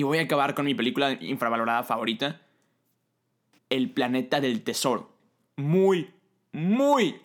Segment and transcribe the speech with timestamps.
[0.00, 2.40] Y voy a acabar con mi película infravalorada favorita.
[3.68, 5.12] El planeta del tesoro.
[5.58, 6.08] Muy,
[6.52, 7.16] muy,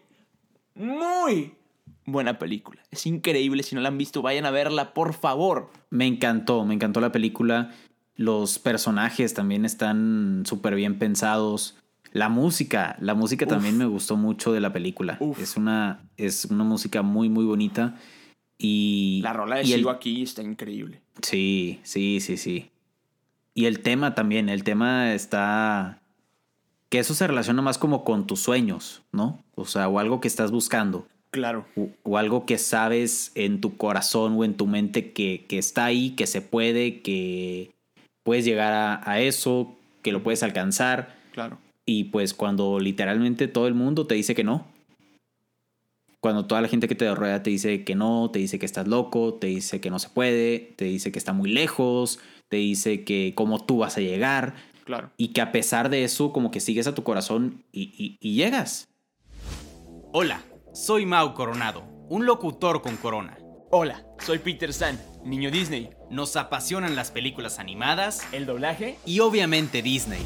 [0.74, 1.54] muy
[2.06, 2.82] buena película.
[2.92, 3.64] Es increíble.
[3.64, 5.72] Si no la han visto, vayan a verla, por favor.
[5.90, 7.72] Me encantó, me encantó la película.
[8.18, 11.78] Los personajes también están súper bien pensados.
[12.12, 15.18] La música, la música también me gustó mucho de la película.
[15.40, 17.96] Es una, es una música muy, muy bonita.
[18.58, 19.20] Y.
[19.24, 21.02] La rola de Sigo aquí está increíble.
[21.22, 22.70] Sí, sí, sí, sí.
[23.54, 26.02] Y el tema también, el tema está.
[26.90, 29.44] Que eso se relaciona más como con tus sueños, ¿no?
[29.56, 31.08] O sea, o algo que estás buscando.
[31.32, 31.66] Claro.
[32.04, 36.12] O, algo que sabes en tu corazón o en tu mente que, que está ahí,
[36.12, 37.72] que se puede, que
[38.24, 41.18] puedes llegar a, a eso, que lo puedes alcanzar.
[41.34, 41.58] Claro.
[41.86, 44.66] Y pues cuando literalmente todo el mundo te dice que no.
[46.26, 48.88] Cuando toda la gente que te rodea te dice que no, te dice que estás
[48.88, 52.18] loco, te dice que no se puede, te dice que está muy lejos,
[52.50, 54.56] te dice que cómo tú vas a llegar.
[54.86, 55.12] Claro.
[55.18, 58.88] Y que a pesar de eso, como que sigues a tu corazón y, y llegas.
[60.14, 60.42] Hola,
[60.74, 63.38] soy Mau Coronado, un locutor con corona.
[63.70, 65.92] Hola, soy Peter San, niño Disney.
[66.10, 70.26] Nos apasionan las películas animadas, el doblaje y obviamente Disney.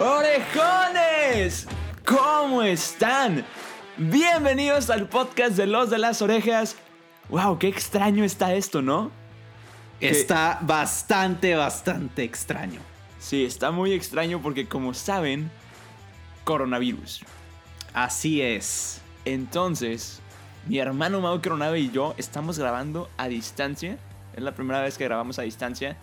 [0.00, 1.68] ¡Orejones!
[2.06, 3.44] ¿Cómo están?
[3.98, 6.76] Bienvenidos al podcast de Los de las Orejas.
[7.28, 7.58] ¡Wow!
[7.58, 9.10] ¡Qué extraño está esto, ¿no?
[10.00, 12.80] Está bastante, bastante extraño.
[13.18, 15.50] Sí, está muy extraño porque como saben,
[16.44, 17.20] coronavirus.
[17.92, 19.02] Así es.
[19.26, 20.22] Entonces,
[20.66, 23.98] mi hermano Mau Coronado y yo estamos grabando a distancia.
[24.34, 25.98] Es la primera vez que grabamos a distancia.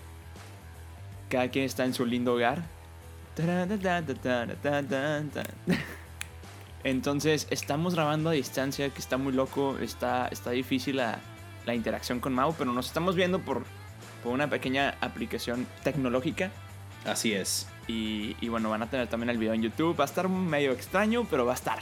[1.30, 2.77] Cada quien está en su lindo hogar
[6.84, 11.20] entonces estamos grabando a distancia, que está muy loco, está, está difícil la,
[11.66, 13.64] la interacción con Mau, pero nos estamos viendo por,
[14.24, 16.52] por una pequeña aplicación tecnológica.
[17.06, 17.68] Así es.
[17.88, 19.98] Y, y, bueno, van a tener también el video en YouTube.
[19.98, 21.80] Va a estar medio extraño, pero va a estar.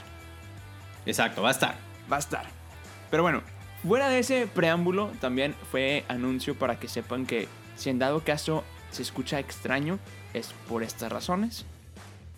[1.04, 1.76] Exacto, va a estar.
[2.10, 2.46] Va a estar.
[3.10, 3.42] Pero bueno,
[3.86, 8.64] fuera de ese preámbulo, también fue anuncio para que sepan que si en dado caso
[8.90, 9.98] se escucha extraño,
[10.34, 11.64] es por estas razones.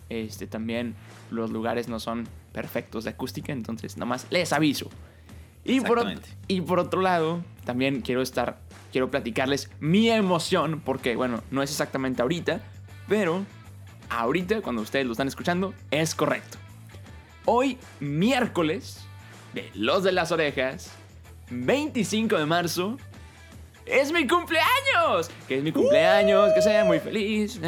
[0.09, 0.95] Este, también
[1.29, 4.89] los lugares no son perfectos de acústica, entonces nomás les aviso.
[5.63, 6.03] Y por,
[6.47, 8.59] y por otro lado, también quiero estar,
[8.91, 12.61] quiero platicarles mi emoción, porque bueno, no es exactamente ahorita,
[13.07, 13.45] pero
[14.09, 16.57] ahorita, cuando ustedes lo están escuchando, es correcto.
[17.45, 19.05] Hoy, miércoles,
[19.53, 20.91] de Los de las Orejas,
[21.51, 22.97] 25 de marzo,
[23.89, 25.31] ¡Es mi cumpleaños!
[25.47, 27.59] Que es mi cumpleaños, que sea muy feliz.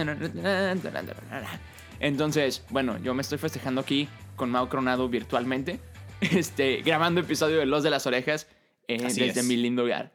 [2.00, 5.80] Entonces, bueno, yo me estoy festejando aquí con Mau Cronado virtualmente.
[6.22, 8.48] Este, grabando episodio de Los de las Orejas
[8.88, 10.12] eh, desde mi lindo hogar.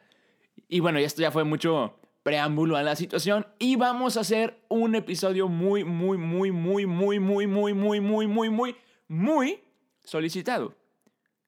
[0.68, 3.44] Y bueno, esto ya fue mucho preámbulo a la situación.
[3.58, 8.26] Y vamos a hacer un episodio muy, muy, muy, muy, muy, muy, muy, muy, muy,
[8.28, 8.76] muy, muy,
[9.08, 9.60] muy
[10.04, 10.76] solicitado.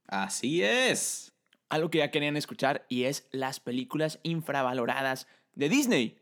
[0.08, 1.37] Así es
[1.68, 6.18] algo que ya querían escuchar y es las películas infravaloradas de Disney.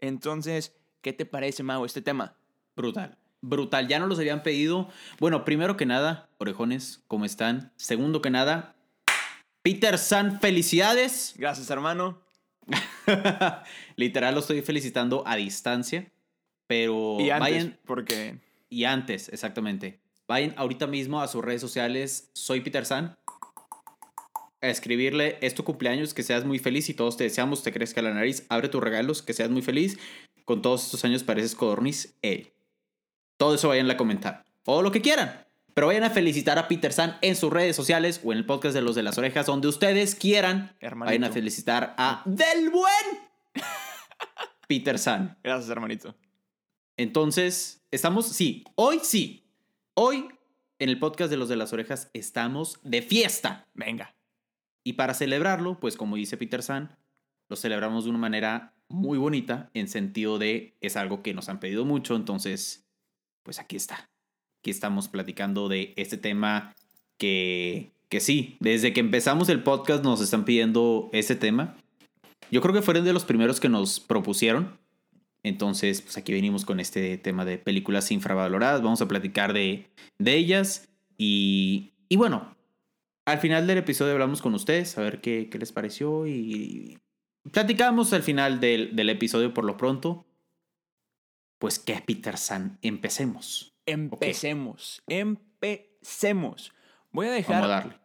[0.00, 2.36] Entonces, ¿qué te parece, Mau, este tema?
[2.76, 3.18] Brutal.
[3.40, 4.88] Brutal, ya no los habían pedido.
[5.18, 7.72] Bueno, primero que nada, orejones, ¿cómo están?
[7.76, 8.76] Segundo que nada,
[9.62, 11.34] Peter San, felicidades.
[11.36, 12.20] Gracias, hermano.
[13.96, 16.12] Literal, lo estoy felicitando a distancia.
[16.66, 17.78] Pero y antes, vayan.
[17.84, 18.38] Porque.
[18.68, 20.00] Y antes, exactamente.
[20.26, 22.30] Vayan ahorita mismo a sus redes sociales.
[22.32, 23.16] Soy Peter San
[24.62, 28.00] a escribirle, es tu cumpleaños, que seas muy feliz y todos te deseamos, te crezca
[28.00, 29.98] la nariz, abre tus regalos, que seas muy feliz.
[30.44, 32.52] Con todos estos años pareces codorniz, él.
[33.36, 34.44] Todo eso vayan a comentar.
[34.64, 35.44] O lo que quieran.
[35.74, 38.74] Pero vayan a felicitar a Peter San en sus redes sociales o en el podcast
[38.74, 40.76] de Los de las Orejas, donde ustedes quieran.
[40.96, 43.20] Vayan a felicitar a Del Buen
[44.68, 45.38] Peter San.
[45.42, 46.14] Gracias, hermanito.
[46.96, 49.44] Entonces, estamos, sí, hoy sí.
[49.94, 50.28] Hoy
[50.78, 53.66] en el podcast de Los de las Orejas estamos de fiesta.
[53.74, 54.14] Venga.
[54.84, 56.96] Y para celebrarlo, pues como dice Peter San,
[57.48, 61.60] lo celebramos de una manera muy bonita, en sentido de es algo que nos han
[61.60, 62.84] pedido mucho, entonces,
[63.42, 64.10] pues aquí está.
[64.60, 66.74] Aquí estamos platicando de este tema
[67.18, 71.76] que, que sí, desde que empezamos el podcast nos están pidiendo ese tema.
[72.50, 74.78] Yo creo que fueron de los primeros que nos propusieron.
[75.42, 78.82] Entonces, pues aquí venimos con este tema de películas infravaloradas.
[78.82, 79.86] Vamos a platicar de,
[80.18, 80.88] de ellas.
[81.16, 82.54] Y, y bueno,
[83.24, 86.26] al final del episodio hablamos con ustedes, a ver qué, qué les pareció.
[86.26, 86.98] Y
[87.50, 90.26] platicamos al final del, del episodio por lo pronto.
[91.58, 93.72] Pues que Peter San, empecemos.
[93.86, 95.02] Empecemos.
[95.06, 96.72] Empecemos.
[97.12, 97.54] Voy a dejar.
[97.54, 97.98] Vamos a darle.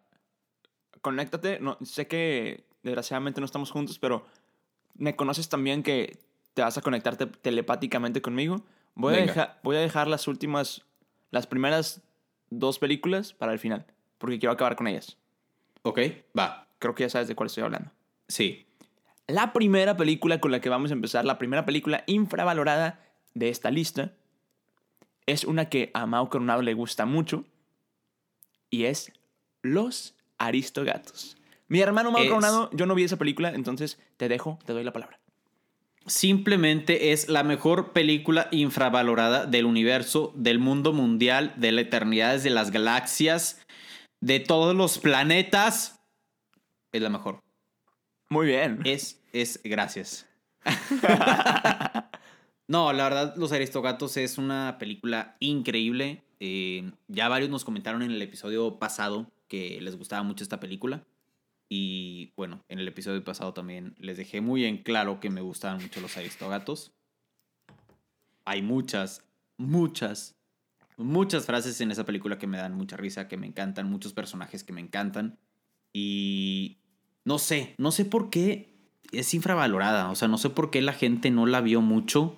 [1.02, 1.60] Conéctate.
[1.60, 4.28] No, sé que desgraciadamente no estamos juntos, pero
[4.96, 6.20] me conoces también que
[6.54, 8.64] te vas a conectarte telepáticamente conmigo.
[8.94, 9.34] Voy a, Venga.
[9.34, 10.86] dejar, voy a dejar las últimas,
[11.32, 12.02] las primeras
[12.50, 13.86] dos películas para el final,
[14.18, 15.18] porque quiero acabar con ellas.
[15.84, 16.00] Ok,
[16.38, 16.68] va.
[16.80, 17.92] Creo que ya sabes de cuál estoy hablando.
[18.28, 18.66] Sí.
[19.28, 23.00] La primera película con la que vamos a empezar, la primera película infravalorada
[23.34, 24.14] de esta lista,
[25.26, 27.44] es una que a Mao Coronado le gusta mucho
[28.70, 29.12] y es
[29.62, 31.36] Los Aristogatos.
[31.68, 34.84] Mi hermano Mao Es- Coronado, yo no vi esa película, entonces te dejo, te doy
[34.86, 35.20] la palabra.
[36.06, 42.50] Simplemente es la mejor película infravalorada del universo, del mundo mundial, de la eternidad, de
[42.50, 43.60] las galaxias,
[44.22, 46.00] de todos los planetas.
[46.92, 47.44] Es la mejor.
[48.30, 48.82] Muy bien.
[48.86, 50.28] Es, es, gracias.
[52.68, 56.24] no, la verdad, Los Aristogatos es una película increíble.
[56.40, 61.06] Eh, ya varios nos comentaron en el episodio pasado que les gustaba mucho esta película.
[61.70, 65.82] Y bueno, en el episodio pasado también les dejé muy en claro que me gustaban
[65.82, 66.94] mucho los Aristogatos.
[68.46, 69.26] Hay muchas,
[69.58, 70.37] muchas,
[70.98, 74.64] muchas frases en esa película que me dan mucha risa, que me encantan, muchos personajes
[74.64, 75.38] que me encantan.
[75.94, 76.78] Y
[77.24, 78.70] no sé, no sé por qué
[79.12, 80.10] es infravalorada.
[80.10, 82.36] O sea, no sé por qué la gente no la vio mucho.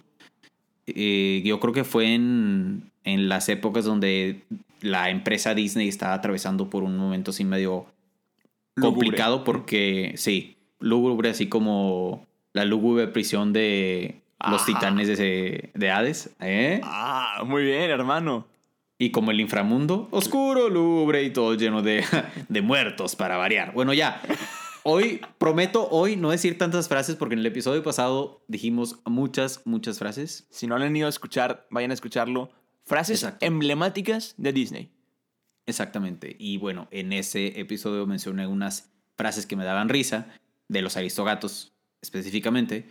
[0.88, 4.44] Eh, yo creo que fue en, en las épocas donde
[4.82, 7.86] la empresa Disney estaba atravesando por un momento así medio
[8.76, 9.06] Lúgubre.
[9.06, 16.36] complicado porque, sí, lúgubre, así como la lúgubre prisión de los titanes de, de Hades.
[16.40, 16.82] ¿eh?
[16.84, 18.48] Ah, muy bien, hermano.
[18.98, 22.04] Y como el inframundo, oscuro, lúgubre y todo lleno de,
[22.50, 23.74] de muertos para variar.
[23.74, 24.22] Bueno, ya.
[24.84, 30.00] Hoy, prometo hoy no decir tantas frases porque en el episodio pasado dijimos muchas, muchas
[30.00, 30.48] frases.
[30.50, 32.52] Si no lo han ido a escuchar, vayan a escucharlo.
[32.86, 33.46] Frases Exacto.
[33.46, 34.92] emblemáticas de Disney.
[35.66, 36.36] Exactamente.
[36.40, 40.28] Y bueno, en ese episodio mencioné unas frases que me daban risa,
[40.68, 42.90] de los aristogatos específicamente.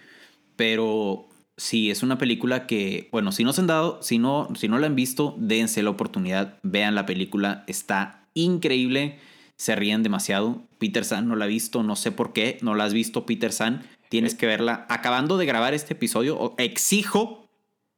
[0.56, 4.68] Pero sí, es una película que, bueno, si no se han dado, si no, si
[4.68, 9.18] no la han visto, dense la oportunidad, vean la película, está increíble,
[9.56, 10.62] se ríen demasiado.
[10.78, 13.52] Peter San no la ha visto, no sé por qué, no la has visto, Peter
[13.52, 14.86] San, tienes que verla.
[14.88, 17.50] Acabando de grabar este episodio, exijo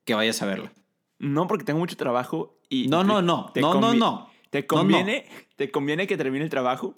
[0.04, 0.72] que vayas a verla.
[1.18, 2.88] No, porque tengo mucho trabajo y...
[2.88, 4.30] No, no, no, no, no, no.
[4.48, 4.66] Te No, no.
[4.66, 5.26] conviene,
[5.56, 6.96] te conviene que termine el trabajo.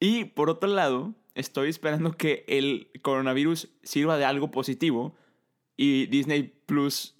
[0.00, 5.14] Y por otro lado, estoy esperando que el coronavirus sirva de algo positivo
[5.76, 7.14] y Disney Plus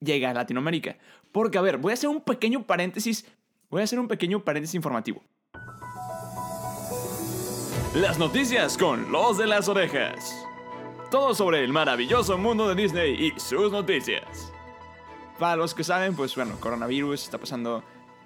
[0.00, 0.96] llegue a Latinoamérica.
[1.32, 3.26] Porque, a ver, voy a hacer un pequeño paréntesis.
[3.68, 5.22] Voy a hacer un pequeño paréntesis informativo.
[7.94, 10.46] Las noticias con los de las orejas.
[11.10, 14.52] Todo sobre el maravilloso mundo de Disney y sus noticias.
[15.38, 17.82] Para los que saben, pues bueno, coronavirus está pasando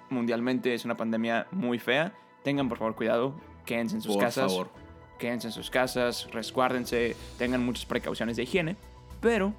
[0.09, 2.13] mundialmente, es una pandemia muy fea.
[2.43, 3.35] Tengan por favor cuidado,
[3.65, 4.51] quédense en sus Por casas.
[4.51, 4.69] favor.
[5.19, 8.75] Quédense en sus casas, resguárdense, tengan muchas precauciones de higiene.
[9.19, 9.53] Pero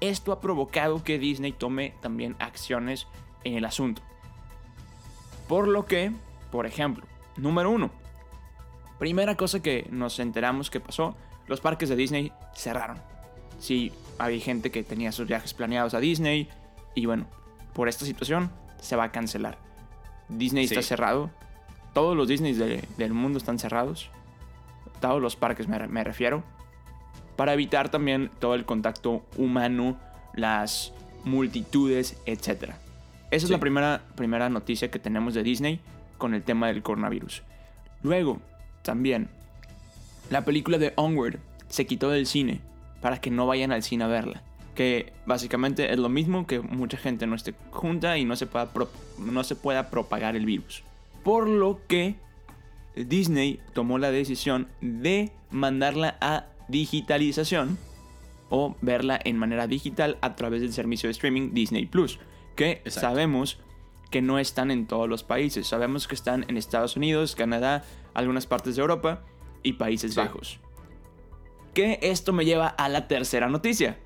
[0.00, 3.06] esto ha provocado que Disney tome también acciones
[3.44, 4.02] en el asunto.
[5.48, 6.12] Por lo que,
[6.50, 7.04] por ejemplo,
[7.36, 7.90] número uno,
[8.98, 12.98] primera cosa que nos enteramos que pasó, los parques de Disney cerraron.
[13.58, 16.48] Sí, había gente que tenía sus viajes planeados a Disney
[16.94, 17.26] y bueno,
[17.72, 19.58] por esta situación se va a cancelar.
[20.28, 21.30] Disney está cerrado,
[21.94, 24.10] todos los Disney de- del mundo están cerrados,
[25.00, 26.42] todos los parques me, me refiero,
[27.38, 29.96] para evitar también todo el contacto humano,
[30.34, 30.92] las
[31.22, 32.72] multitudes, etc.
[33.30, 35.78] Esa es la primera, primera noticia que tenemos de Disney
[36.18, 37.44] con el tema del coronavirus.
[38.02, 38.40] Luego,
[38.82, 39.28] también,
[40.30, 42.60] la película de Onward se quitó del cine
[43.00, 44.42] para que no vayan al cine a verla.
[44.74, 48.68] Que básicamente es lo mismo que mucha gente no esté junta y no se pueda,
[49.16, 50.82] no se pueda propagar el virus.
[51.22, 52.16] Por lo que
[52.96, 57.78] Disney tomó la decisión de mandarla a digitalización
[58.50, 62.18] o verla en manera digital a través del servicio de streaming Disney Plus,
[62.56, 63.00] que Exacto.
[63.00, 63.58] sabemos
[64.10, 65.66] que no están en todos los países.
[65.66, 67.84] Sabemos que están en Estados Unidos, Canadá,
[68.14, 69.22] algunas partes de Europa
[69.62, 70.20] y Países Sí.
[70.20, 70.60] Bajos.
[71.74, 73.98] Que esto me lleva a la tercera noticia.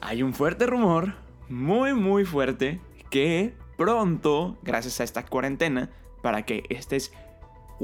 [0.00, 1.14] Hay un fuerte rumor,
[1.48, 5.90] muy muy fuerte, que pronto, gracias a esta cuarentena,
[6.22, 7.12] para que estés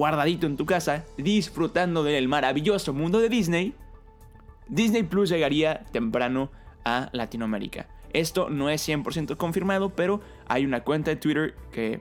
[0.03, 3.75] guardadito en tu casa, disfrutando del maravilloso mundo de Disney,
[4.69, 6.53] Disney Plus llegaría temprano
[6.85, 7.89] a Latinoamérica.
[8.13, 12.01] Esto no es 100% confirmado, pero hay una cuenta de Twitter que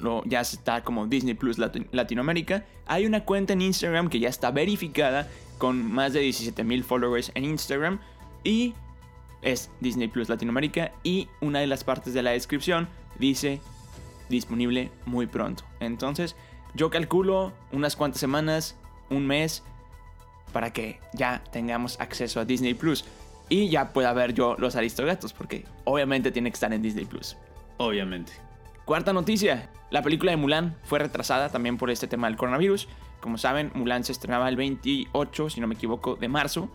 [0.00, 2.64] lo, ya está como Disney Plus Lati- Latinoamérica.
[2.86, 7.30] Hay una cuenta en Instagram que ya está verificada con más de 17 mil followers
[7.36, 8.00] en Instagram.
[8.42, 8.74] Y
[9.42, 10.90] es Disney Plus Latinoamérica.
[11.04, 13.60] Y una de las partes de la descripción dice
[14.28, 15.62] disponible muy pronto.
[15.78, 16.34] Entonces
[16.76, 18.76] yo calculo unas cuantas semanas,
[19.10, 19.64] un mes,
[20.52, 23.04] para que ya tengamos acceso a Disney Plus.
[23.48, 27.36] Y ya pueda ver yo los Aristogatos, porque obviamente tiene que estar en Disney Plus.
[27.78, 28.32] Obviamente.
[28.84, 32.88] Cuarta noticia, la película de Mulan fue retrasada también por este tema del coronavirus.
[33.20, 36.68] Como saben, Mulan se estrenaba el 28, si no me equivoco, de marzo.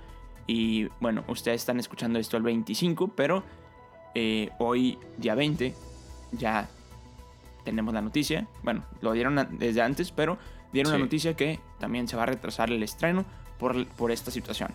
[0.47, 3.43] Y bueno, ustedes están escuchando esto el 25, pero
[4.15, 5.73] eh, hoy, día 20,
[6.33, 6.69] ya
[7.63, 8.47] tenemos la noticia.
[8.63, 10.37] Bueno, lo dieron desde antes, pero
[10.73, 10.97] dieron Sí.
[10.97, 13.25] la noticia que también se va a retrasar el estreno
[13.59, 14.71] por, por esta situación.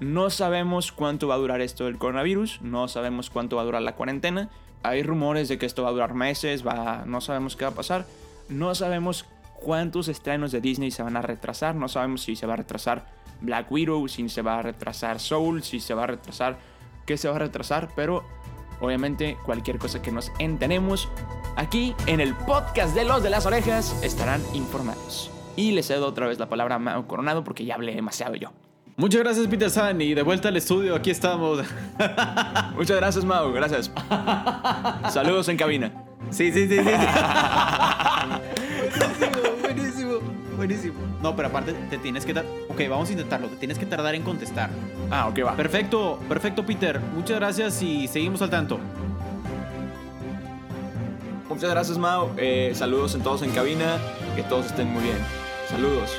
[0.00, 3.82] No sabemos cuánto va a durar esto del coronavirus, no sabemos cuánto va a durar
[3.82, 4.48] la cuarentena.
[4.84, 7.74] Hay rumores de que esto va a durar meses, va, no sabemos qué va a
[7.74, 8.06] pasar.
[8.48, 9.24] No sabemos
[9.60, 13.06] cuántos estrenos de Disney se van a retrasar, no sabemos si se va a retrasar
[13.40, 16.58] Black Widow, si se va a retrasar Soul, si se va a retrasar,
[17.06, 18.24] qué se va a retrasar, pero
[18.80, 21.08] obviamente cualquier cosa que nos enteremos
[21.56, 25.30] aquí en el podcast de los de las orejas estarán informados.
[25.56, 28.52] Y les cedo otra vez la palabra a Mao Coronado porque ya hablé demasiado yo.
[28.96, 30.00] Muchas gracias, Peter San.
[30.00, 31.60] Y de vuelta al estudio, aquí estamos.
[32.74, 33.52] Muchas gracias, Mau.
[33.52, 33.92] Gracias.
[35.10, 35.92] Saludos en cabina.
[36.30, 36.90] Sí, sí, sí, sí.
[38.84, 39.42] buenísimo,
[40.58, 41.00] buenísimo.
[41.22, 42.44] No, pero aparte te tienes que dar.
[42.68, 43.48] Ok, vamos a intentarlo.
[43.48, 44.68] Te tienes que tardar en contestar.
[45.10, 45.56] Ah, ok, va.
[45.56, 47.00] Perfecto, perfecto, Peter.
[47.00, 48.78] Muchas gracias y seguimos al tanto.
[51.48, 52.30] Muchas gracias, Mau.
[52.36, 53.96] Eh, saludos en todos en cabina.
[54.36, 55.18] Que todos estén muy bien.
[55.68, 56.18] Saludos.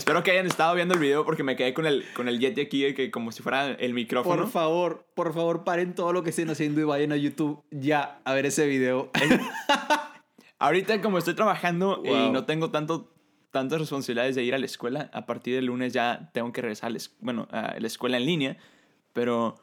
[0.00, 2.62] Espero que hayan estado viendo el video porque me quedé con el, con el Yeti
[2.62, 4.44] aquí, de que como si fuera el micrófono.
[4.44, 8.18] Por favor, por favor, paren todo lo que estén haciendo y vayan a YouTube ya
[8.24, 9.10] a ver ese video.
[10.58, 12.32] Ahorita como estoy trabajando y Wow.
[12.32, 13.12] no tengo tanto,
[13.50, 16.88] tantas responsabilidades de ir a la escuela, a partir del lunes ya tengo que regresar
[16.88, 18.56] a la, bueno, a la escuela en línea,
[19.12, 19.56] pero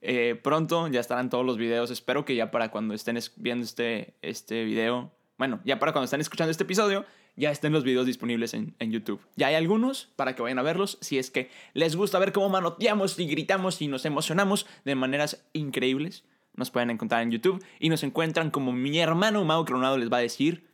[0.00, 1.90] eh, pronto ya estarán todos los videos.
[1.90, 6.06] Espero que ya para cuando estén es- viendo este, este video, bueno, ya para cuando
[6.06, 7.04] estén escuchando este episodio,
[7.36, 9.20] ya estén los videos disponibles en, en YouTube.
[9.36, 12.48] Ya hay algunos para que vayan a verlos si es que les gusta ver cómo
[12.48, 16.24] manoteamos y gritamos y nos emocionamos de maneras increíbles.
[16.54, 20.18] Nos pueden encontrar en YouTube y nos encuentran como mi hermano Mau Coronado les va
[20.18, 20.64] a decir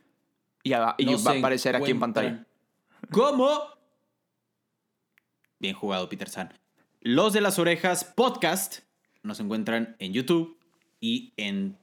[0.63, 2.45] y, a- y va a aparecer aquí en pantalla.
[3.11, 3.59] ¿Cómo?
[5.59, 6.53] Bien jugado, Peter San.
[7.01, 8.79] Los de las orejas podcast
[9.23, 10.57] nos encuentran en YouTube
[10.99, 11.77] y en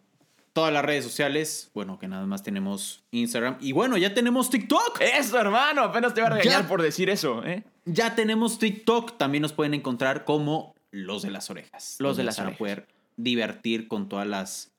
[0.59, 1.71] todas las redes sociales.
[1.73, 3.59] Bueno, que nada más tenemos Instagram.
[3.61, 5.01] Y bueno, ya tenemos TikTok.
[5.01, 6.69] Eso, hermano, apenas te iba a regañar Ya.
[6.69, 7.63] por decir eso, ¿eh?
[7.85, 9.17] Ya tenemos TikTok.
[9.19, 11.95] También nos pueden encontrar como los de las orejas.
[12.01, 12.59] Los de las se van a orejas.
[12.59, 14.73] poder divertir con todas las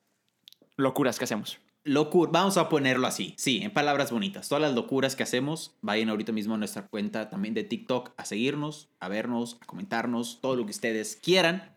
[0.75, 1.59] Locuras que hacemos.
[1.85, 2.31] locuras.
[2.33, 3.33] Vamos a ponerlo así.
[3.37, 4.49] Sí, en palabras bonitas.
[4.49, 5.75] Todas las locuras que hacemos.
[5.81, 10.39] Vayan ahorita mismo a nuestra cuenta también de TikTok a seguirnos, a vernos, a comentarnos,
[10.41, 11.73] todo lo que ustedes quieran.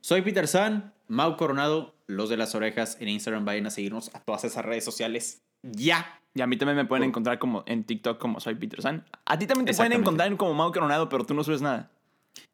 [0.00, 3.44] Soy Peter San, Mau Coronado, los de las orejas en Instagram.
[3.44, 5.42] Vayan a seguirnos a todas esas redes sociales.
[5.62, 6.20] Ya.
[6.34, 9.04] Y a mí también me pueden encontrar como en TikTok como soy Peter San.
[9.24, 11.90] A ti también te pueden encontrar como Mau Coronado, pero tú no subes nada.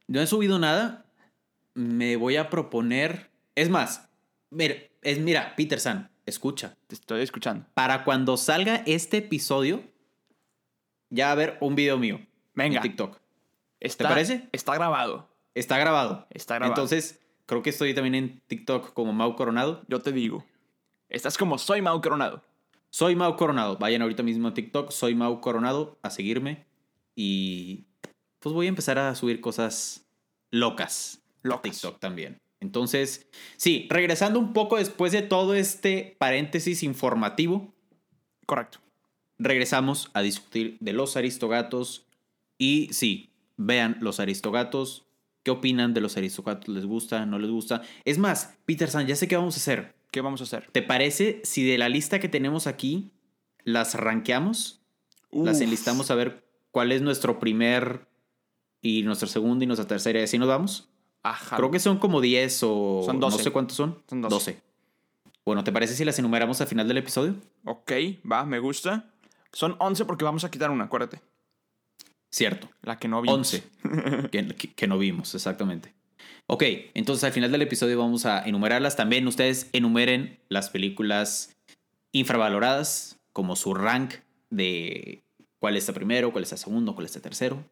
[0.06, 1.06] No he subido nada.
[1.74, 3.30] Me voy a proponer.
[3.54, 4.08] Es más,
[4.50, 6.76] mira, es, mira, Peter San, escucha.
[6.86, 7.66] Te estoy escuchando.
[7.74, 9.84] Para cuando salga este episodio,
[11.10, 12.20] ya va a haber un video mío
[12.54, 12.76] Venga.
[12.76, 13.18] en TikTok.
[13.80, 14.48] Está, parece?
[14.52, 15.28] Está grabado.
[15.54, 16.26] Está grabado.
[16.30, 16.72] Está grabado.
[16.72, 19.82] Entonces, creo que estoy también en TikTok como Mau Coronado.
[19.88, 20.44] Yo te digo.
[21.08, 22.42] Estás como soy Mau Coronado.
[22.90, 23.76] Soy Mau Coronado.
[23.78, 24.90] Vayan ahorita mismo a TikTok.
[24.90, 26.64] Soy Mau Coronado a seguirme.
[27.16, 27.84] Y
[28.40, 30.04] pues voy a empezar a subir cosas
[30.50, 31.20] locas.
[31.42, 31.72] a Locas.
[31.72, 32.38] TikTok también.
[32.60, 37.74] Entonces, sí, regresando un poco después de todo este paréntesis informativo,
[38.46, 38.78] Correcto.
[39.38, 42.06] regresamos a discutir de los aristogatos.
[42.56, 45.03] Y sí, vean los aristogatos.
[45.44, 46.68] ¿Qué opinan de los aristogatos?
[46.74, 47.26] ¿Les gusta?
[47.26, 47.82] ¿No les gusta?
[48.04, 49.94] Es más, Peter San, ya sé qué vamos a hacer.
[50.10, 50.68] ¿Qué vamos a hacer?
[50.72, 53.12] ¿Te parece si de la lista que tenemos aquí
[53.62, 54.80] las rankeamos?
[55.30, 58.06] Las enlistamos a ver cuál es nuestro primer
[58.80, 60.88] y nuestro segundo y nuestra tercera y así nos vamos.
[61.22, 61.56] Ajá.
[61.56, 63.42] Creo que son como 10 o Son no 12.
[63.44, 64.02] sé cuántos son.
[64.08, 64.60] Son 12.
[65.44, 67.34] Bueno, ¿te parece si las enumeramos al final del episodio?
[67.66, 67.92] Ok,
[68.30, 69.10] va, me gusta.
[69.52, 71.20] Son 11 porque vamos a quitar una, acuérdate.
[72.34, 72.68] Cierto.
[72.82, 73.36] La que no vimos.
[73.36, 73.62] 11
[74.32, 75.94] que, que- que no vimos, exactamente.
[76.48, 76.64] Ok,
[76.94, 78.96] entonces al final del episodio vamos a enumerarlas.
[78.96, 81.54] También ustedes enumeren las películas
[82.12, 84.14] infravaloradas como su rank
[84.50, 85.22] de
[85.60, 87.64] cuál está primero, cuál está segundo, cuál está tercero.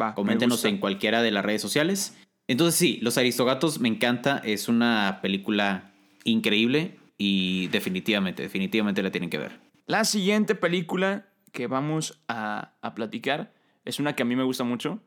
[0.00, 2.16] Va, Coméntenos en cualquiera de las redes sociales.
[2.46, 5.92] Entonces sí, Los Aristogatos me encanta, es una película
[6.24, 9.58] increíble y definitivamente, definitivamente la tienen que ver.
[9.86, 13.52] La siguiente película que vamos a, a platicar
[13.84, 15.00] es una que a mí me gusta mucho.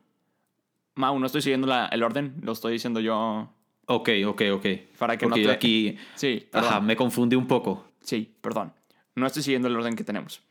[0.94, 3.52] Mau, no estoy siguiendo la- el orden, lo estoy diciendo yo
[3.86, 4.66] Ok, ok, ok.
[4.98, 5.50] para que no te...
[5.50, 6.68] aquí, Sí, perdón.
[6.70, 7.84] ajá, me confundí un poco.
[8.02, 8.72] Sí, perdón.
[9.14, 10.42] No estoy siguiendo el orden que tenemos.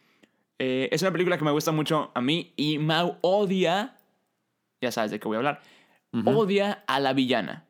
[0.59, 3.95] Eh, es una película que me gusta mucho a mí y Mau odia,
[4.81, 5.61] ya sabes de qué voy a hablar,
[6.25, 7.65] odia a la villana.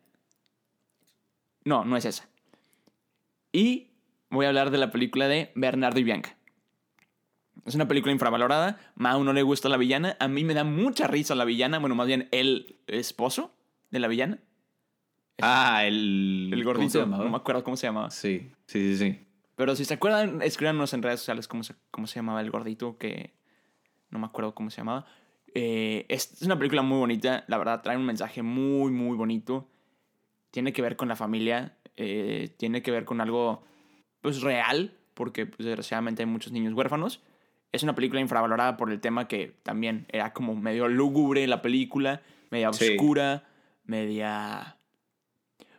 [1.65, 2.29] No, no es esa.
[3.51, 3.87] Y
[4.29, 6.36] voy a hablar de la película de Bernardo y Bianca.
[7.67, 8.79] Es una película infravalorada.
[8.95, 10.15] Mau no le gusta la villana.
[10.21, 11.79] A mí me da mucha risa la villana.
[11.79, 13.53] Bueno, más bien el esposo
[13.91, 14.39] de la villana.
[15.41, 16.49] Ah, el...
[16.53, 17.05] El ¿cómo se gordito.
[17.05, 18.09] No me acuerdo cómo se llamaba.
[18.09, 19.19] Sí, sí, sí, sí.
[19.57, 22.97] Pero si se acuerdan, escríbanos en redes sociales cómo se, cómo se llamaba el gordito,
[22.97, 23.33] que
[24.11, 25.05] no me acuerdo cómo se llamaba.
[25.53, 29.67] Eh, es, es una película muy bonita, la verdad, trae un mensaje muy, muy bonito.
[30.51, 33.63] Tiene que ver con la familia, eh, tiene que ver con algo,
[34.21, 37.23] pues, real, porque, pues, desgraciadamente hay muchos niños huérfanos.
[37.71, 42.21] Es una película infravalorada por el tema que también era como medio lúgubre la película,
[42.49, 42.91] media Sí.
[42.91, 43.43] oscura,
[43.85, 44.77] media...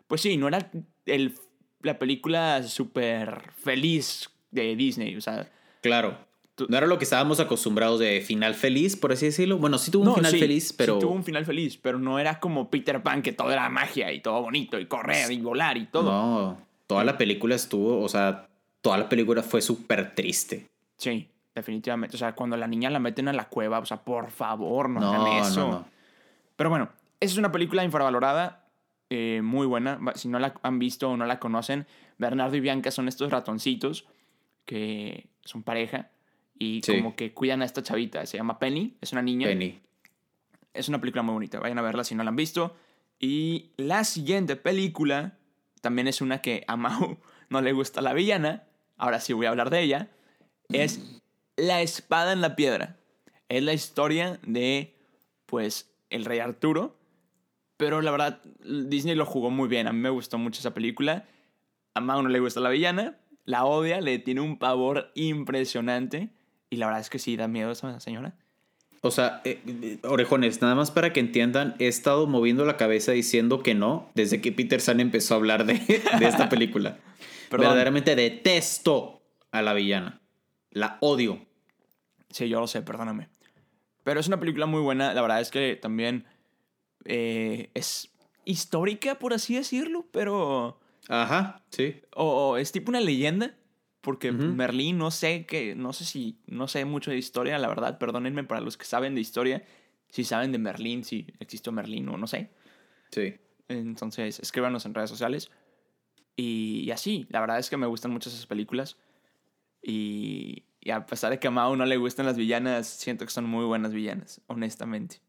[0.07, 0.71] Pues sí, no era
[1.07, 1.35] el,
[1.83, 5.51] la película súper feliz de Disney, o sea...
[5.83, 6.27] Claro.
[6.69, 9.59] No era lo que estábamos acostumbrados de final feliz, por así decirlo.
[9.59, 10.95] Bueno, sí tuvo un No, final sí, feliz, pero...
[10.95, 14.13] Sí tuvo un final feliz, pero no era como Peter Pan, que todo era magia
[14.13, 16.11] y todo bonito y correr y volar y todo.
[16.11, 18.49] No, toda la película estuvo, o sea,
[18.81, 20.67] toda la película fue súper triste.
[20.97, 21.29] Sí,
[21.59, 22.17] definitivamente.
[22.17, 25.01] O sea, cuando la niña la meten a la cueva, o sea, por favor, no,
[25.01, 25.61] No, hagan eso.
[25.67, 25.85] no, no.
[26.57, 26.89] Pero bueno,
[27.21, 28.65] esa es una película infravalorada,
[29.11, 29.99] eh, muy buena.
[30.15, 31.87] Si no la han visto o no la conocen,
[32.19, 34.07] Bernardo y Bianca son estos ratoncitos
[34.65, 36.11] que son pareja
[36.59, 36.97] y Sí.
[36.97, 38.25] como que cuidan a esta chavita.
[38.27, 39.47] Se llama Penny, es una niña.
[39.47, 39.81] Penny.
[40.75, 41.59] Es una película muy bonita.
[41.61, 42.77] Vayan a verla si no la han visto.
[43.19, 45.39] Y la siguiente película
[45.81, 47.19] también es una que a Mau
[47.49, 48.65] no le gusta la villana.
[48.97, 50.09] Ahora sí voy a hablar de ella.
[50.71, 51.23] Es
[51.59, 52.97] La espada en la piedra.
[53.51, 54.97] Es la historia de,
[55.45, 56.97] pues, el rey Arturo.
[57.77, 59.87] Pero la verdad, Disney lo jugó muy bien.
[59.87, 61.27] A mí me gustó mucho esa película.
[61.95, 63.19] A Mau no le gusta la villana.
[63.45, 66.31] La odia, le tiene un pavor impresionante.
[66.71, 68.35] Y la verdad es que sí, da miedo esa señora.
[69.01, 73.13] O sea, eh, eh, orejones, nada más para que entiendan, he estado moviendo la cabeza
[73.13, 76.99] diciendo que no desde que Peter San empezó a hablar de, de esta película.
[77.51, 80.21] Verdaderamente detesto a la villana.
[80.71, 81.48] La odio.
[82.31, 83.29] Sí, yo lo sé, perdóname.
[84.05, 85.15] Pero es una película muy buena.
[85.15, 86.25] La verdad es que también
[87.05, 88.11] eh, es
[88.45, 90.81] histórica, por así decirlo, pero...
[91.09, 92.01] Ajá, sí.
[92.15, 93.55] O, o es tipo una leyenda.
[94.01, 94.43] Porque Ujú.
[94.43, 98.45] Merlín, no sé que, no sé si, no sé mucho de historia, la verdad, perdónenme
[98.45, 99.67] para los que saben de historia,
[100.09, 102.49] si saben de Merlín, si existió Merlín o no sé.
[103.11, 103.35] Sí.
[103.67, 105.51] Entonces, escríbanos en redes sociales.
[106.37, 108.97] Y, y así, la verdad es que me gustan mucho esas películas.
[109.83, 113.31] Y, y a pesar de que a Mao no le gustan las villanas, siento que
[113.31, 115.21] son muy buenas villanas, honestamente.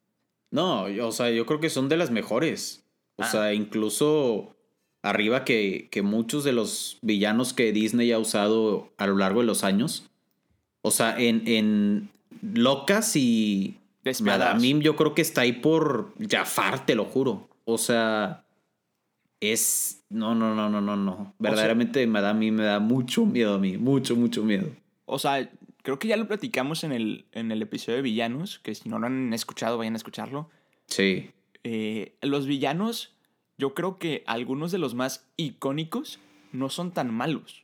[0.51, 2.83] No, yo- o sea, yo creo que son de las mejores.
[3.17, 3.27] O Ah.
[3.27, 4.55] sea, incluso
[5.01, 9.45] arriba que, que muchos de los villanos que Disney ha usado a lo largo de
[9.47, 10.09] los años.
[10.81, 12.09] O sea, en, en
[12.41, 14.55] Locas y Despiadadas.
[14.55, 17.47] Madame Mim yo creo que está ahí por Jafar, te lo juro.
[17.65, 18.43] O sea,
[19.41, 20.03] es...
[20.09, 21.33] No, no, no, no, no, no.
[21.37, 23.77] Verdaderamente Madame Mim me da mucho miedo a mí.
[23.77, 24.69] Mucho, mucho miedo.
[25.11, 25.49] O sea,
[25.81, 28.99] creo que ya lo platicamos en el, en el episodio de villanos, que si no
[28.99, 30.49] lo han escuchado, vayan a escucharlo.
[30.85, 31.31] Sí.
[31.63, 33.13] Eh, los villanos,
[33.57, 36.19] yo creo que algunos de los más icónicos
[36.51, 37.63] no son tan malos.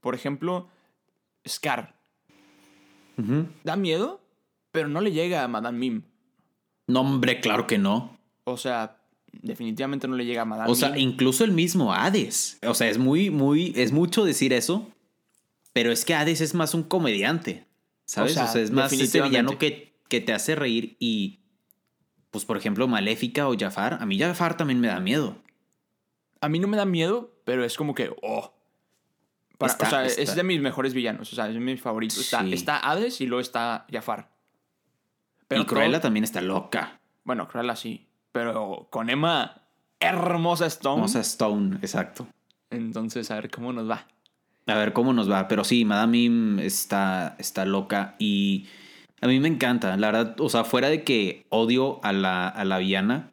[0.00, 0.68] Por ejemplo,
[1.48, 1.94] Scar.
[3.64, 4.20] Da miedo,
[4.70, 6.02] pero no le llega a Madame Mim.
[6.86, 8.18] No, hombre, claro que no.
[8.44, 8.98] O sea,
[9.32, 11.10] definitivamente no le llega a Madame O sea, Mim.
[11.10, 12.58] incluso el mismo Hades.
[12.66, 14.88] O sea, es muy, muy, es mucho decir eso,
[15.72, 17.66] pero es que Hades es más un comediante,
[18.04, 18.36] ¿sabes?
[18.36, 19.38] O O sea, es más definitivamente.
[19.38, 21.40] villano que, que te hace reír y,
[22.30, 23.98] pues, por ejemplo, Maléfica o Jafar.
[24.00, 25.36] A mí Jafar también me da miedo.
[26.40, 28.54] A mí no me da miedo, pero es como que, oh.
[29.58, 31.30] Para- Está- o sea, está- es de mis mejores villanos.
[31.32, 32.16] O sea, es de mis favoritos.
[32.18, 32.52] Está, Sí.
[32.54, 34.30] está Hades y luego está Jafar.
[35.50, 37.00] y Cruella todo- también está loca.
[37.24, 38.06] Bueno, Cruella sí.
[38.32, 39.62] Pero con Emma
[39.98, 40.94] hermosa Stone.
[40.96, 42.26] Vamos a Stone, exacto.
[42.70, 44.06] Entonces, a ver cómo nos va.
[44.70, 45.48] A ver cómo nos va.
[45.48, 48.66] Pero sí, Madame está, está loca y
[49.20, 49.96] a mí me encanta.
[49.96, 53.32] La verdad, o sea, fuera de que odio a la, a la villana,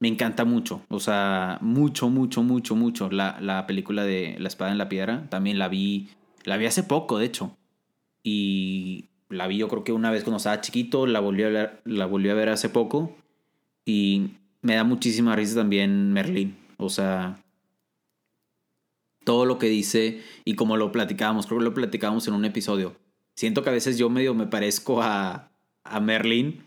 [0.00, 0.82] me encanta mucho.
[0.88, 3.10] O sea, mucho, mucho, mucho, mucho.
[3.10, 6.08] La, la película de La espada en la piedra también la vi,
[6.44, 7.56] la vi hace poco, de hecho.
[8.22, 11.80] Y la vi yo creo que una vez cuando estaba chiquito, la volví a ver,
[11.84, 13.16] la volví a ver hace poco
[13.84, 16.56] y me da muchísima risa también Merlín.
[16.76, 17.38] O sea,
[19.24, 22.96] todo lo que dice y como lo platicábamos, creo que lo platicábamos en un episodio.
[23.34, 25.50] Siento que a veces yo medio me parezco a,
[25.84, 26.66] a Merlín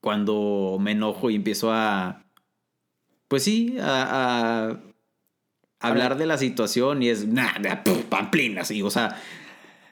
[0.00, 2.24] cuando me enojo y empiezo a,
[3.28, 4.68] pues sí, a,
[5.80, 9.20] a hablar de la situación y es, nada, pamplina, así, o sea,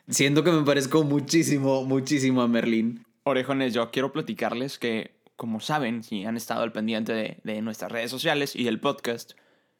[0.08, 3.04] siento que me parezco muchísimo, muchísimo a Merlín.
[3.24, 7.92] Orejones, yo quiero platicarles que, como saben, si han estado al pendiente de, de nuestras
[7.92, 9.32] redes sociales y del podcast,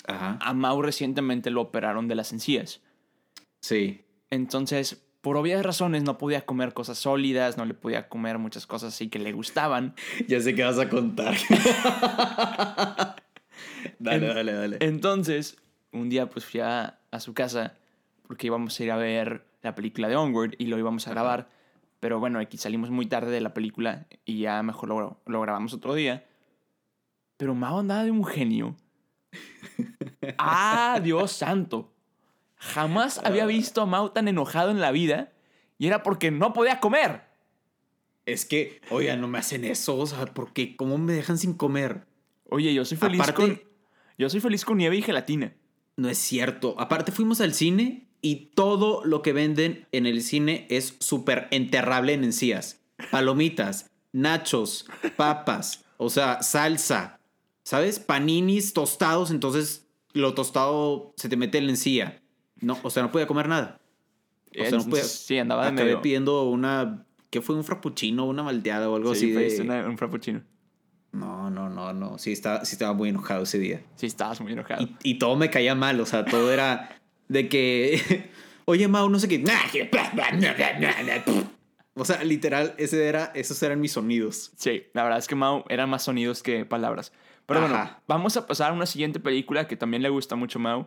[0.07, 0.39] Ajá.
[0.41, 2.81] a Mau recientemente lo operaron de las encías.
[3.61, 4.05] Sí.
[4.31, 8.95] Entonces, por obvias razones, no podía comer cosas sólidas, no le podía comer muchas cosas
[8.95, 9.95] así que le gustaban.
[10.29, 11.35] Ya sé qué vas a contar.
[13.99, 14.77] dale, En- dale, dale.
[14.81, 15.57] Entonces,
[15.93, 17.75] un día pues fui a, a su casa
[18.27, 21.49] porque íbamos a ir a ver la película de Onward y lo íbamos a grabar.
[22.01, 25.73] Pero bueno, aquí salimos muy tarde de la película y ya mejor lo, lo grabamos
[25.75, 26.25] otro día.
[27.37, 28.77] Pero Mao andaba de un genio.
[30.39, 31.93] ¡Ah, Dios santo!
[32.57, 35.33] Jamás había visto a Mao tan enojado en la vida
[35.79, 37.23] y era porque no podía comer.
[38.25, 42.07] Es que, oigan, no me hacen eso, o sea, porque ¿cómo me dejan sin comer?
[42.49, 43.63] Oye, yo soy feliz Aparte- con...
[44.19, 45.55] Yo soy feliz con nieve y gelatina.
[45.97, 46.77] No es cierto.
[46.79, 52.13] Aparte fuimos al cine y todo lo que venden en el cine es súper enterrable
[52.13, 52.81] en encías.
[53.11, 57.19] Palomitas, nachos, papas, o sea, salsa,
[57.65, 57.99] ¿sabes?
[57.99, 62.23] Paninis tostados, entonces lo tostado se te mete en la encía.
[62.61, 63.81] No, o sea, no podía comer nada.
[64.59, 66.03] O sea, no podía- sí, andaba de Acabé medio...
[66.03, 67.57] pidiendo una, ¿qué fue?
[67.57, 69.85] Un frappuccino, una malteada o algo Sí, así pediste de...
[69.89, 70.43] un frappuccino.
[71.13, 72.19] No, no, no, no.
[72.19, 73.83] Sí estaba, sí estaba muy enojado ese día.
[73.97, 74.83] Sí, estabas muy enojado.
[74.83, 76.99] Y, y todo me caía mal, o sea, todo era
[77.29, 78.31] de que,
[78.67, 79.43] oye, Mau, no sé qué.
[81.95, 84.53] O sea, literal, ese era, esos eran mis sonidos.
[84.57, 87.13] Sí, la verdad es que Mau eran más sonidos que palabras.
[87.47, 87.75] Pero bueno,
[88.07, 90.87] vamos a pasar a una siguiente película que también le gusta mucho a Mau.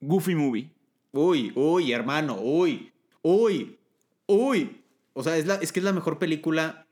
[0.00, 0.70] Goofy Movie.
[1.12, 3.78] Uy, uy, hermano, uy, uy,
[4.26, 4.82] uy.
[5.14, 6.86] O sea, es, la, es que es la mejor película.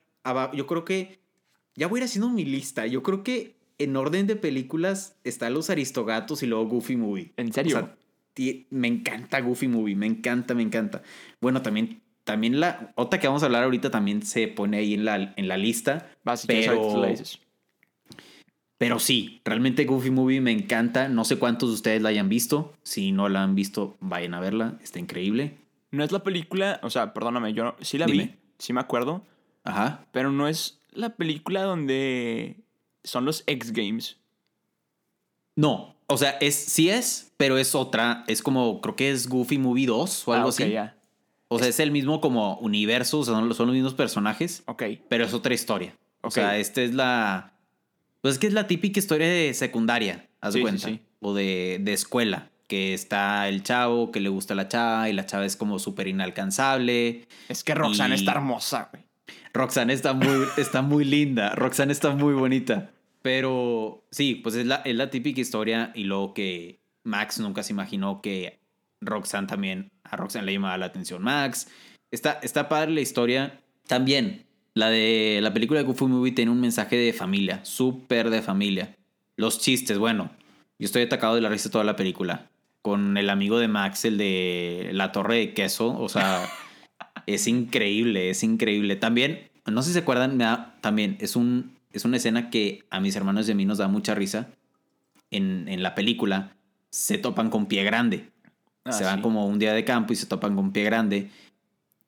[0.55, 1.21] Yo creo que,
[1.75, 2.87] ya voy a ir haciendo mi lista.
[2.87, 7.33] Yo creo que en orden de películas está Los Aristogatos y luego Goofy Movie.
[7.37, 7.77] ¿En serio?
[7.77, 7.97] O sea,
[8.33, 11.03] ti- me encanta Goofy Movie, me encanta, me encanta.
[11.41, 15.05] Bueno, también, también la otra que vamos a hablar ahorita también se pone ahí en
[15.05, 16.11] la, en la lista.
[16.25, 17.44] Vas, ahorita pero-.
[18.85, 21.09] Pero sí, realmente Goofy Movie me encanta.
[21.09, 22.75] No sé cuántos de ustedes la hayan visto.
[22.83, 24.79] Si no la han visto, vayan a verla.
[24.83, 25.57] Está increíble.
[25.91, 29.23] No es la película, o sea, perdóname, yo sí la vi, sí me acuerdo,
[29.63, 30.05] Ajá.
[30.13, 32.57] pero no es la película donde
[33.05, 34.17] son los X Games.
[35.57, 38.25] No, o sea, es, sí es, pero es otra.
[38.27, 40.75] Es como, creo que es Goofy Movie 2 o algo Ah, ok, así.
[41.49, 44.63] O sea, es el mismo como universo, o sea, son, los- son los mismos personajes,
[44.67, 44.83] Ok.
[45.09, 45.97] pero es otra historia.
[46.23, 46.33] O Ok.
[46.35, 47.53] sea, esta es la.
[48.25, 50.89] Pues es que es la típica historia de secundaria, haz Sí, cuenta.
[50.89, 51.01] sí.
[51.21, 52.49] O de, de escuela.
[52.69, 56.09] Que está el chavo que le gusta la chava y la chava es como súper
[56.09, 57.27] inalcanzable.
[57.51, 59.05] Es que Roxanne Y- está hermosa, güey.
[59.53, 61.51] Roxanne está muy, está muy linda.
[61.55, 62.91] Roxanne está muy bonita.
[63.21, 65.93] Pero sí, pues es la, es la típica historia.
[65.95, 68.59] Y luego que Max nunca se imaginó que
[69.03, 69.91] Roxanne también.
[70.03, 71.69] A Roxanne le llamaba la atención Max.
[72.11, 73.61] Está, está padre la historia.
[73.87, 77.65] También, la de la película de Goofy Movie tiene un mensaje de familia.
[77.65, 78.97] Súper de familia.
[79.37, 80.31] Los chistes, bueno.
[80.79, 82.51] Yo estoy atacado de la risa toda la película.
[82.83, 85.97] Con el amigo de Max, el de la torre de queso.
[85.99, 86.47] O sea.
[87.27, 88.97] Es increíble, es increíble.
[88.97, 92.85] También, no sé si se acuerdan, me da- también es, un, es una escena que
[92.91, 94.49] a mis hermanos y a mí nos da mucha risa.
[95.31, 96.55] En, en la película
[96.91, 98.29] se topan con pie grande.
[98.85, 99.23] Ah, se van sí.
[99.23, 101.31] como un día de campo y se topan con pie grande.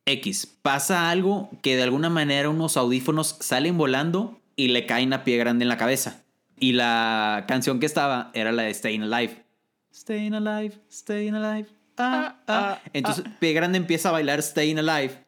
[0.06, 5.24] X, pasa algo que de alguna manera unos audífonos salen volando y le caen a
[5.24, 6.22] pie grande en la cabeza.
[6.58, 9.44] Y la canción que estaba era la de Staying Alive.
[9.92, 11.68] Staying Alive, Staying Alive.
[11.98, 12.80] Ah, ah.
[12.92, 15.18] Entonces Pie Grande empieza a bailar Staying Alive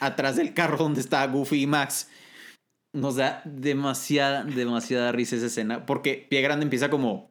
[0.00, 2.08] atrás del carro donde está Goofy y Max.
[2.92, 5.86] Nos da demasiada, demasiada risa esa escena.
[5.86, 7.30] Porque Pie Grande empieza como.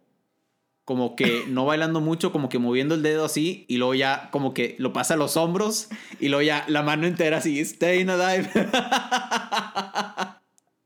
[0.90, 4.56] Como que no bailando mucho, como que moviendo el dedo así, y luego ya como
[4.56, 5.88] que lo pasa a los hombros,
[6.20, 8.50] y luego ya la mano entera así, staying alive.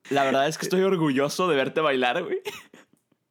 [0.09, 2.39] La verdad es que estoy orgulloso de verte bailar, güey.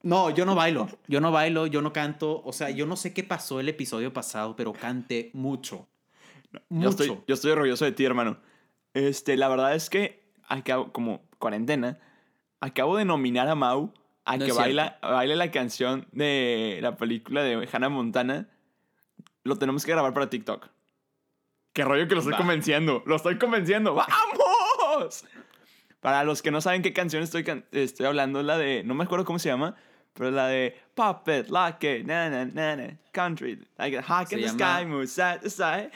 [0.03, 3.13] No, yo no bailo, yo no bailo, yo no canto, o sea, yo no sé
[3.13, 5.89] qué pasó el episodio pasado, pero canté mucho.
[6.53, 6.89] Yo Mucho.
[6.89, 8.39] estoy, yo estoy orgulloso de ti, hermano.
[8.95, 11.99] Este, la verdad es que acabo, como cuarentena,
[12.63, 13.93] acabo de nominar a Mau
[14.25, 18.49] a No que baila, baile la canción de la película de Hannah Montana.
[19.45, 20.69] Lo tenemos que grabar para TikTok.
[21.73, 22.39] Qué rollo que lo estoy Va.
[22.39, 23.03] convenciendo.
[23.07, 23.95] Lo estoy convenciendo.
[24.89, 25.25] ¡Vamos!
[26.01, 28.83] Para los que no saben qué canción estoy, can- estoy hablando, es la de.
[28.85, 29.75] No me acuerdo cómo se llama.
[30.15, 34.03] Pero es la de Pop it, lock it, na na na na, country, like a
[34.03, 35.91] hawk Se in the llama- sky, move side to side,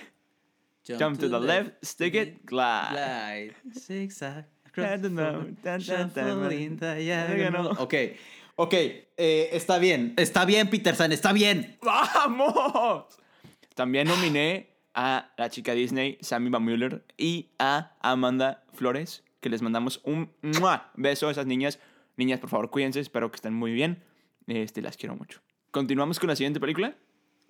[0.85, 2.93] jump to the left, stick it, glide.
[2.93, 4.47] Glide, zigzag,
[7.79, 7.95] Ok,
[8.57, 11.79] ok, eh, está bien, está bien, Peterson, está bien.
[11.83, 13.07] ¡Vamos!
[13.75, 19.61] También nominé a la chica Disney, Sammy Van Mueller, y a Amanda Flores, que les
[19.63, 20.91] mandamos un ¡mua!
[20.95, 21.79] beso a esas niñas.
[22.17, 24.03] Niñas, por favor, cuídense, espero que estén muy bien.
[24.47, 25.41] Este, las quiero mucho.
[25.71, 26.95] ¿Continuamos con la siguiente película?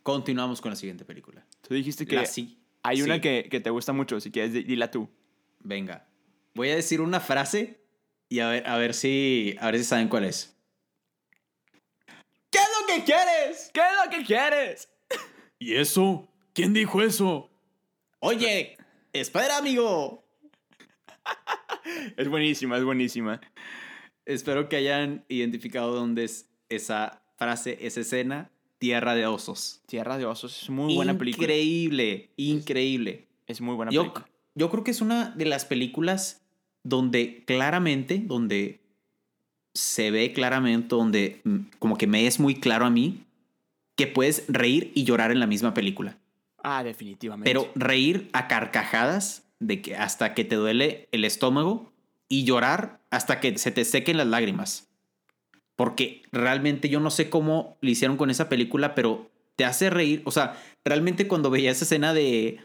[0.03, 1.47] Continuamos con la siguiente película.
[1.67, 2.59] Tú dijiste que La sí.
[2.83, 3.21] hay una sí.
[3.21, 5.09] que, que te gusta mucho, si quieres, di- dila tú.
[5.61, 6.09] Venga,
[6.57, 7.79] voy a decir una frase
[8.29, 10.57] y a ver, a ver si, a ver si saben cuál es.
[12.51, 13.71] ¿Qué es lo que quieres?
[13.73, 14.89] ¿Qué es lo que quieres?
[15.59, 16.27] ¿Y eso?
[16.55, 17.51] ¿Quién dijo eso?
[18.21, 18.77] Oye,
[19.13, 20.25] espera, amigo.
[22.17, 23.41] Es buenísima, es buenísima.
[24.25, 28.51] Espero que hayan identificado dónde es esa frase, esa escena.
[28.79, 29.83] Tierra de osos.
[29.87, 31.45] Tierra de Osos es muy buena película.
[31.45, 33.29] Increíble, increíble.
[33.47, 34.29] Es muy buena Yo, película.
[34.57, 36.46] yo creo que es una de las películas
[36.89, 38.81] donde claramente, donde
[39.75, 43.25] se ve claramente, donde mm, como que me es muy claro a mí
[43.97, 46.19] que puedes reír y llorar en la misma película.
[46.63, 47.51] Ah, definitivamente.
[47.51, 51.93] Pero reír a carcajadas de que hasta que te duele el estómago
[52.29, 54.89] y llorar hasta que se te sequen las lágrimas.
[55.77, 60.23] Porque realmente yo no sé cómo lo hicieron con esa película, pero te hace reír.
[60.25, 62.61] O sea, realmente cuando veía esa escena de...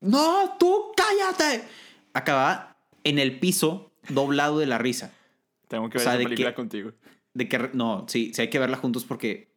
[0.00, 1.64] No, tú cállate.
[2.12, 2.73] Acababa
[3.04, 5.12] en el piso doblado de la risa.
[5.68, 6.92] Tengo que o ver sea, esa película que- contigo.
[7.32, 7.70] De que...
[7.72, 9.52] No, sí, sí hay que verla juntos porque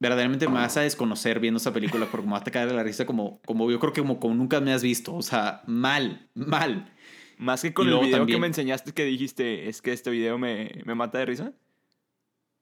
[0.00, 2.82] verdaderamente me vas a desconocer viendo esa película porque me va a atacar de la
[2.82, 5.14] risa como, como yo creo que como, como nunca me has visto.
[5.14, 6.92] O sea, mal, mal.
[7.38, 10.10] Más que con Y el video también- que me enseñaste que dijiste, es que este
[10.10, 11.52] video me, me mata de risa.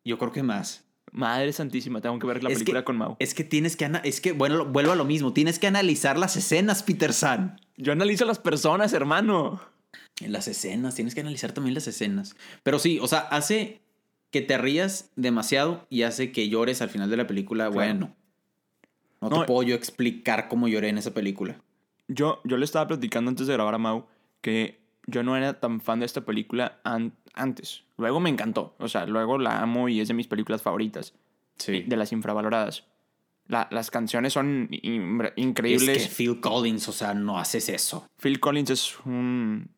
[0.05, 0.85] Yo creo que más.
[1.11, 3.17] Madre santísima, tengo que ver la Es película que- con Mau.
[3.19, 3.91] Es que tienes que...
[4.05, 5.33] Es que, bueno, vuelvo a lo mismo.
[5.33, 7.61] Tienes que analizar las escenas, Peter San.
[7.77, 9.61] Yo analizo a las personas, hermano.
[10.29, 12.37] Las escenas, tienes que analizar también las escenas.
[12.63, 13.81] Pero sí, o sea, hace
[14.31, 17.65] que te rías demasiado y hace que llores al final de la película.
[17.65, 17.75] Claro.
[17.75, 18.17] Bueno,
[19.21, 21.61] no, No, te puedo yo explicar cómo lloré en esa película.
[22.09, 24.07] Yo, yo le estaba platicando antes de grabar a Mau
[24.41, 27.85] que yo no era tan fan de esta película an- antes.
[27.99, 28.75] Luego me encantó.
[28.79, 31.15] O sea, luego la amo y es de mis películas favoritas.
[31.57, 31.83] Sí.
[31.87, 32.85] De las infravaloradas.
[33.49, 36.03] La- las canciones son in- Es increíbles.
[36.09, 38.09] que Phil Collins, o sea, no haces eso.
[38.21, 39.69] Phil Collins es un...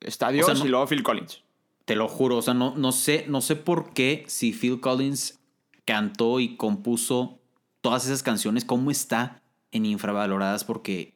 [0.00, 1.42] Está Dios O sea, no- y luego Phil Collins.
[1.84, 5.38] Te lo juro, o sea, no, no sé, no sé por qué si Phil Collins
[5.84, 7.38] cantó y compuso
[7.80, 11.14] todas esas canciones, cómo está en infravaloradas, porque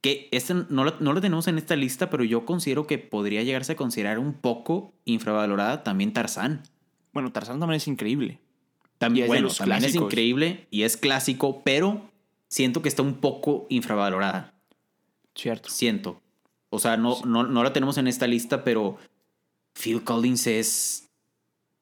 [0.00, 3.42] que este no lo, no lo tenemos en esta lista, pero yo considero que podría
[3.42, 6.62] llegarse a considerar un poco infravalorada también Tarzán.
[7.12, 8.38] Bueno, Tarzán también es increíble.
[8.96, 12.08] También, es bueno, también es increíble y es clásico, pero
[12.48, 14.54] siento que está un poco infravalorada.
[15.34, 15.68] Cierto.
[15.68, 16.21] Siento.
[16.74, 18.96] O sea, no, no, no la tenemos en esta lista, pero
[19.74, 21.10] Phil Collins es,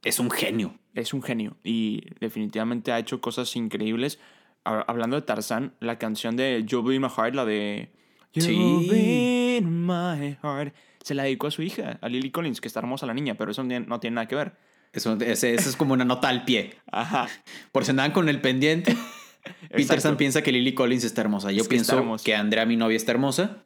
[0.03, 0.75] es un genio.
[0.95, 4.19] Es un genio y definitivamente ha hecho cosas increíbles.
[4.65, 7.93] Ha- Hablando de Tarzán, la canción de You'll Be My Heart, la de
[8.35, 8.53] Sí.
[8.57, 10.75] You'll Be My Heart,
[11.05, 13.53] se la dedicó a su hija, a Lily Collins, que está hermosa la niña, pero
[13.53, 14.57] eso no tiene- nada que ver.
[14.93, 16.75] Eso, ese- es como una nota al pie.
[16.91, 17.29] Ajá.
[17.71, 18.97] Por si andaban con el pendiente,
[19.71, 21.53] Peterson piensa que Lily Collins está hermosa.
[21.53, 23.63] Yo Es que está pienso que Andrea, mi novia, está hermosa.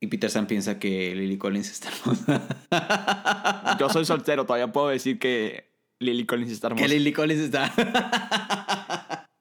[0.00, 3.76] Y Peterson piensa que Lily Collins está hermosa.
[3.78, 6.86] Yo soy soltero, todavía puedo decir que Lily Collins está hermosa.
[6.86, 7.70] que Lily Collins está.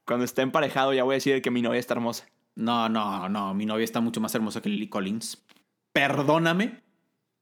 [0.06, 2.26] Cuando esté emparejado ya voy a decir que mi novia está hermosa.
[2.56, 3.54] no, no, no.
[3.54, 5.46] Mi novia está mucho más hermosa que Lily Collins.
[5.94, 6.82] Perdóname.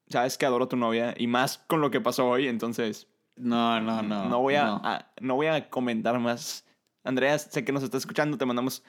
[0.10, 3.82] Sabes que adoro a tu novia y más con lo que pasó hoy, entonces No,
[3.82, 4.30] no, no.
[4.30, 4.82] no, voy a, no.
[4.84, 6.66] a- no voy a comentar más.
[7.04, 8.84] Andrea, sé que nos está escuchando, te mandamos.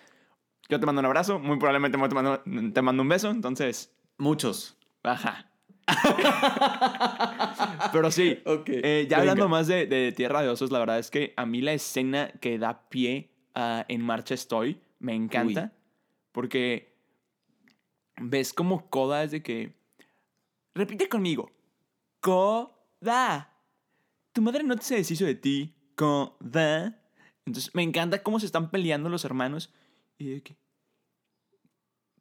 [0.69, 3.93] Yo te mando un abrazo, muy probablemente te mando, te mando un beso, entonces.
[4.19, 4.77] Muchos.
[5.03, 5.51] Ajá.
[7.93, 9.33] Pero sí, eh, ya venga.
[9.33, 12.31] hablando más de, de Tierra de Osos, la verdad es que a mí la escena
[12.41, 15.73] que da pie a En Marcha Estoy me encanta.
[16.33, 16.95] Porque
[18.21, 19.73] ves como Coda es de que.
[20.75, 21.51] Repite conmigo.
[22.21, 23.55] Coda.
[24.33, 25.75] Tu madre no se deshizo de ti.
[25.95, 27.01] Coda.
[27.47, 29.73] Entonces me encanta cómo se están peleando los hermanos.
[30.19, 30.57] Y de que.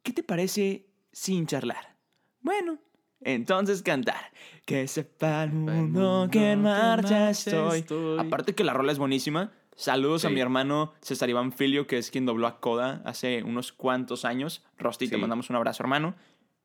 [0.02, 0.87] ¿Qué te parece
[1.18, 1.96] sin charlar?
[2.40, 2.78] Bueno,
[3.20, 4.32] entonces cantar.
[4.64, 7.84] Que sepa el mundo que en marcha estoy.
[8.18, 12.10] Aparte que la rola es buenísima, Saludos a mi hermano César Iván Filio, que es
[12.10, 14.64] quien dobló a Coda hace unos cuantos años.
[14.76, 16.16] Rosti, te mandamos un abrazo, hermano,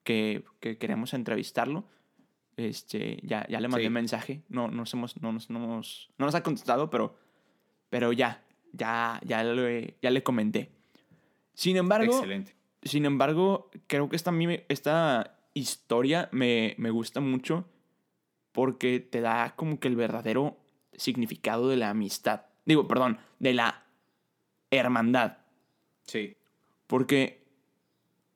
[0.03, 1.83] que, que queremos entrevistarlo.
[2.57, 3.89] Este, ya, ya le mandé Sí.
[3.91, 4.41] mensaje.
[4.49, 7.15] No, no, nos hemos- no, nos, no nos- no nos ha contestado, pero,
[7.91, 10.71] pero ya, ya, ya, le, ya le comenté.
[11.53, 12.55] Sin embargo, Excelente.
[12.83, 14.31] Sin embargo, creo que esta,
[14.69, 17.65] esta historia me, me gusta mucho
[18.51, 20.57] porque te da como que el verdadero
[20.93, 22.43] significado de la amistad.
[22.65, 23.83] Digo, perdón, de la
[24.71, 25.37] hermandad.
[26.03, 26.37] Sí.
[26.87, 27.43] Porque,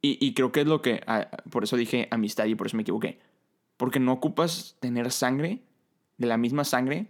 [0.01, 2.77] y, y creo que es lo que, ah, por eso dije amistad y por eso
[2.77, 3.19] me equivoqué.
[3.77, 5.61] Porque no ocupas tener sangre,
[6.17, 7.07] de la misma sangre,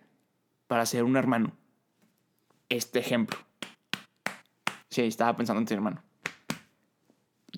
[0.68, 1.54] para ser un hermano.
[2.68, 3.40] Este ejemplo.
[4.90, 6.04] Sí, estaba pensando en tu hermano.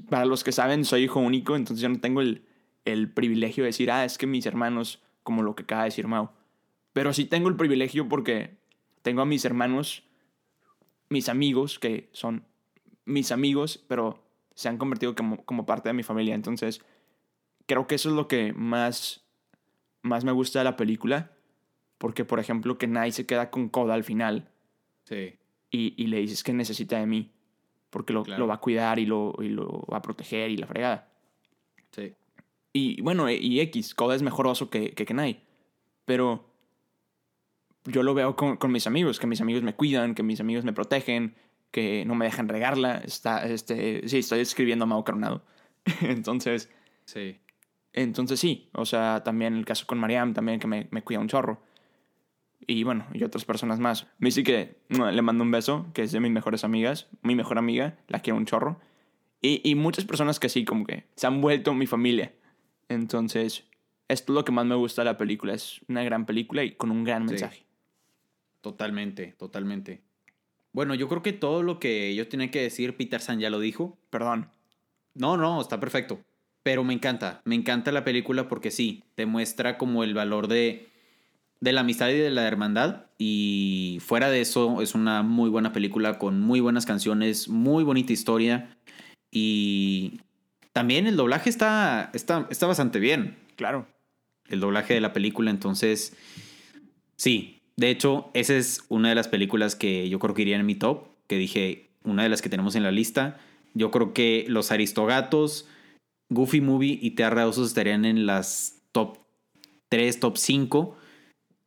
[0.09, 2.45] Para los que saben, soy hijo único, entonces yo no tengo el,
[2.85, 6.07] el privilegio de decir, ah, es que mis hermanos, como lo que acaba de decir
[6.07, 6.29] Mau.
[6.93, 8.57] Pero sí tengo el privilegio porque
[9.01, 10.03] tengo a mis hermanos,
[11.09, 12.45] mis amigos, que son
[13.05, 14.23] mis amigos, pero
[14.55, 16.35] se han convertido como, como parte de mi familia.
[16.35, 16.81] Entonces,
[17.65, 19.25] creo que eso es lo que más,
[20.01, 21.31] más me gusta de la película.
[21.97, 24.49] Porque, por ejemplo, que Nai se queda con Koda al final
[25.03, 25.37] Sí.
[25.71, 27.31] y, y le dices que necesita de mí.
[27.89, 28.39] Porque lo, Claro.
[28.41, 31.09] lo va a cuidar y lo, y lo va a proteger y la fregada.
[31.91, 32.13] Sí.
[32.73, 35.41] Y bueno, y X, Koda es mejor oso que, que Kenai.
[36.05, 36.45] Pero
[37.85, 40.65] yo lo veo con, con mis amigos, que mis amigos me cuidan, que mis amigos
[40.65, 41.35] me protegen,
[41.71, 42.97] que no me dejan regarla.
[42.99, 45.43] Está, este, sí, estoy escribiendo a Mau Coronado.
[46.01, 46.69] entonces,
[47.05, 47.39] Sí.
[47.93, 51.27] entonces sí, o sea, también el caso con Mariam, también que me, me cuida un
[51.27, 51.63] chorro.
[52.71, 54.05] Y bueno, y otras personas más.
[54.19, 57.57] Missy que no, le mando un beso, que es de mis mejores amigas, mi mejor
[57.57, 58.79] amiga, la quiero un chorro.
[59.41, 62.31] Y, y muchas personas que sí, como que se han vuelto mi familia.
[62.87, 63.63] Entonces,
[64.07, 65.55] esto es lo que más me gusta de la película.
[65.55, 67.31] Es una gran película y con un gran Sí.
[67.31, 67.65] mensaje.
[68.61, 70.01] Totalmente, totalmente.
[70.71, 73.59] Bueno, yo creo que todo lo que yo tenía que decir, Peter San ya lo
[73.59, 73.97] dijo.
[74.11, 74.49] Perdón.
[75.15, 76.19] No, no, está perfecto.
[76.61, 80.87] Pero me encanta, me encanta la película porque sí, te muestra como el valor de,
[81.61, 83.05] de la amistad y de la hermandad.
[83.17, 88.13] Y fuera de eso, es una muy buena película con muy buenas canciones, muy bonita
[88.13, 88.77] historia.
[89.31, 90.21] Y
[90.73, 93.37] también el doblaje está, está, está bastante bien.
[93.55, 93.87] Claro.
[94.47, 96.15] El doblaje de la película, entonces,
[97.15, 97.61] sí.
[97.75, 100.75] De hecho, esa es una de las películas que yo creo que iría en mi
[100.75, 103.39] top, que dije, una de las que tenemos en la lista.
[103.73, 105.67] Yo creo que Los Aristogatos,
[106.29, 109.19] Goofy Movie y Tierra de Osos estarían en las top
[109.89, 110.97] 3, top 5,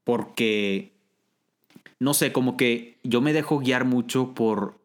[0.04, 0.92] porque,
[1.98, 4.78] no sé, como que yo me dejo guiar mucho por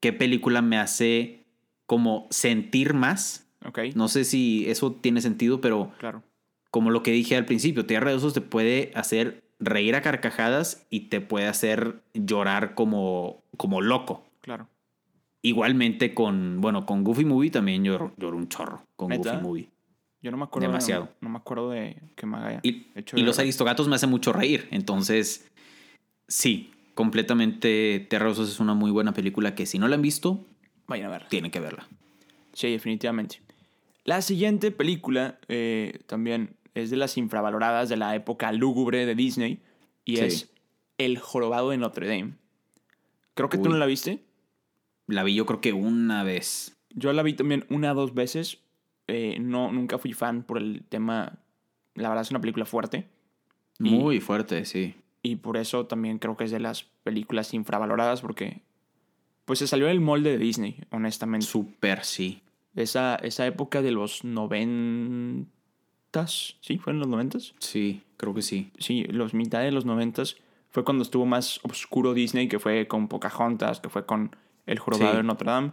[0.00, 1.44] qué película me hace
[1.86, 3.46] como sentir más.
[3.94, 6.22] No sé si eso tiene sentido, pero Claro.
[6.70, 10.86] como lo que dije al principio, Tierra de Osos te puede hacer reír a carcajadas
[10.90, 14.24] y te puede hacer llorar como, como loco.
[14.40, 14.66] Claro.
[15.42, 19.10] Igualmente con, bueno, con Goofy Movie también lloro, lloro un chorro con.
[19.16, 19.68] Goofy Movie.
[20.22, 20.68] Yo no me acuerdo.
[20.68, 21.08] de- Demasiado.
[21.20, 23.38] no me acuerdo de que me haya Y, hecho y los.
[23.38, 24.68] Aristogatos me hacen mucho reír.
[24.70, 25.50] Entonces,
[26.28, 30.02] sí, completamente Tierra de Osos es una muy buena película que si no la han
[30.02, 30.44] visto,
[30.86, 31.28] Vayan a verla.
[31.28, 31.88] tienen que verla.
[32.52, 33.40] Sí, definitivamente.
[34.04, 39.60] La siguiente película eh, también es de las infravaloradas de la época lúgubre de Disney
[40.04, 40.24] y Sí.
[40.24, 40.50] es
[40.98, 42.32] El Jorobado de Notre Dame.
[43.34, 44.22] Creo que tú no la viste.
[45.06, 46.76] La vi yo creo que una vez.
[46.90, 48.58] Yo la vi también una o dos veces.
[49.14, 51.38] Eh, no, nunca fui fan por el tema.
[51.94, 53.08] La verdad es una película fuerte.
[53.78, 54.94] Y- Muy fuerte, sí.
[55.22, 58.62] Y por eso también creo que es de las películas infravaloradas porque
[59.44, 61.46] pues se salió del molde de Disney, honestamente.
[61.46, 62.40] Súper, sí.
[62.74, 65.46] Esa, esa época de los noventas,
[66.60, 66.78] ¿sí?
[66.78, 67.54] ¿Fueron los noventas?
[67.58, 68.70] Sí, creo que sí.
[68.78, 70.36] Sí, los mitad de los noventas
[70.70, 74.34] fue cuando estuvo más oscuro Disney, que fue con Pocahontas, que fue con
[74.66, 75.16] El Jorobado Sí.
[75.18, 75.72] de Notre Dame.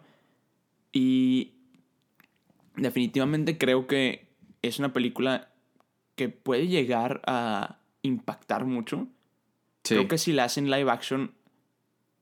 [0.91, 1.53] Y
[2.79, 4.27] definitivamente creo que
[4.61, 5.49] es una película
[6.15, 9.07] que puede llegar a impactar mucho.
[9.83, 9.95] Sí.
[9.95, 11.31] Creo que si la hacen live action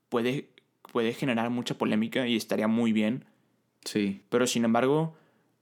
[0.10, 0.50] puede,
[0.92, 3.26] puede generar mucha polémica y estaría muy bien.
[3.84, 4.22] Sí.
[4.30, 5.16] Pero sin embargo,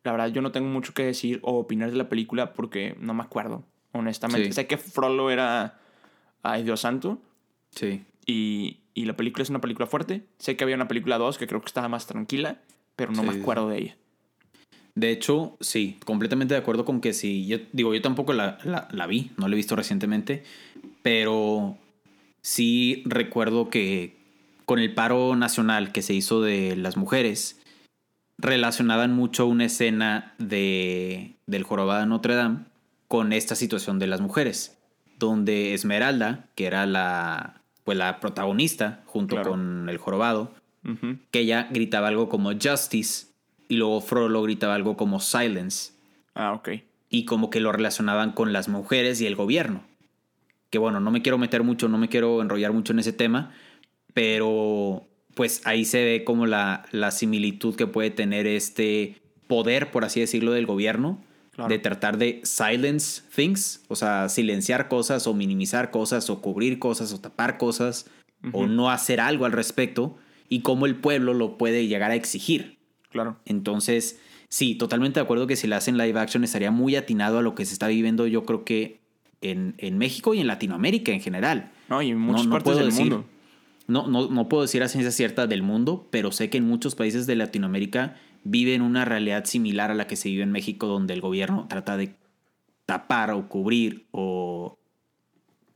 [0.04, 3.14] la verdad yo no tengo mucho que decir o opinar de la película porque no
[3.14, 4.48] me acuerdo, honestamente.
[4.48, 4.54] Sí.
[4.54, 5.80] Sé que Frollo era
[6.44, 7.22] ay Dios santo
[7.72, 8.06] Sí.
[8.26, 10.26] y, y la película es una película fuerte.
[10.40, 12.62] Sé que había una película 2 que creo que estaba más tranquila,
[12.96, 13.98] pero no Sí, me sí, acuerdo de ella.
[14.96, 17.46] De hecho, sí, completamente de acuerdo con que sí.
[17.48, 20.44] Yo digo, yo tampoco la, la, la vi, no la he visto recientemente,
[21.02, 21.78] pero
[22.42, 24.16] sí recuerdo que
[24.66, 27.60] con el paro nacional que se hizo de las mujeres,
[28.38, 32.60] relacionaban mucho una escena de, del jorobado de Notre Dame
[33.08, 34.78] con esta situación de las mujeres,
[35.20, 39.52] donde Esmeralda, que era la, pues la protagonista junto Claro.
[39.52, 40.54] con el jorobado,
[41.32, 43.28] que ella gritaba algo como justice
[43.68, 45.94] y luego Frollo gritaba algo como silence
[46.34, 46.70] Ah, ok.
[47.10, 49.84] y como que lo relacionaban con las mujeres y el gobierno.
[50.70, 53.52] Que bueno, no me quiero meter mucho, no me quiero enrollar mucho en ese tema,
[54.14, 55.06] pero
[55.36, 60.20] pues ahí se ve como la, la similitud que puede tener este poder, por así
[60.20, 61.70] decirlo, del gobierno, Claro.
[61.70, 67.14] de tratar de silence things, o sea, silenciar cosas o minimizar cosas o cubrir cosas
[67.14, 68.08] o tapar cosas
[68.52, 70.18] o no hacer algo al respecto
[70.50, 72.75] y cómo el pueblo lo puede llegar a exigir.
[73.16, 73.38] Claro.
[73.46, 77.42] Entonces, sí, totalmente de acuerdo que si le hacen live action estaría muy atinado a
[77.42, 79.00] lo que se está viviendo, yo creo que
[79.40, 81.72] en, en México y en Latinoamérica en general.
[81.88, 83.26] No, y en muchas no partes puedo del decir- mundo.
[83.88, 86.96] No, no, no puedo decir a ciencia cierta del mundo, pero sé que en muchos
[86.96, 91.14] países de Latinoamérica viven una realidad similar a la que se vive en México, donde
[91.14, 92.16] el gobierno trata de
[92.86, 94.78] tapar o cubrir o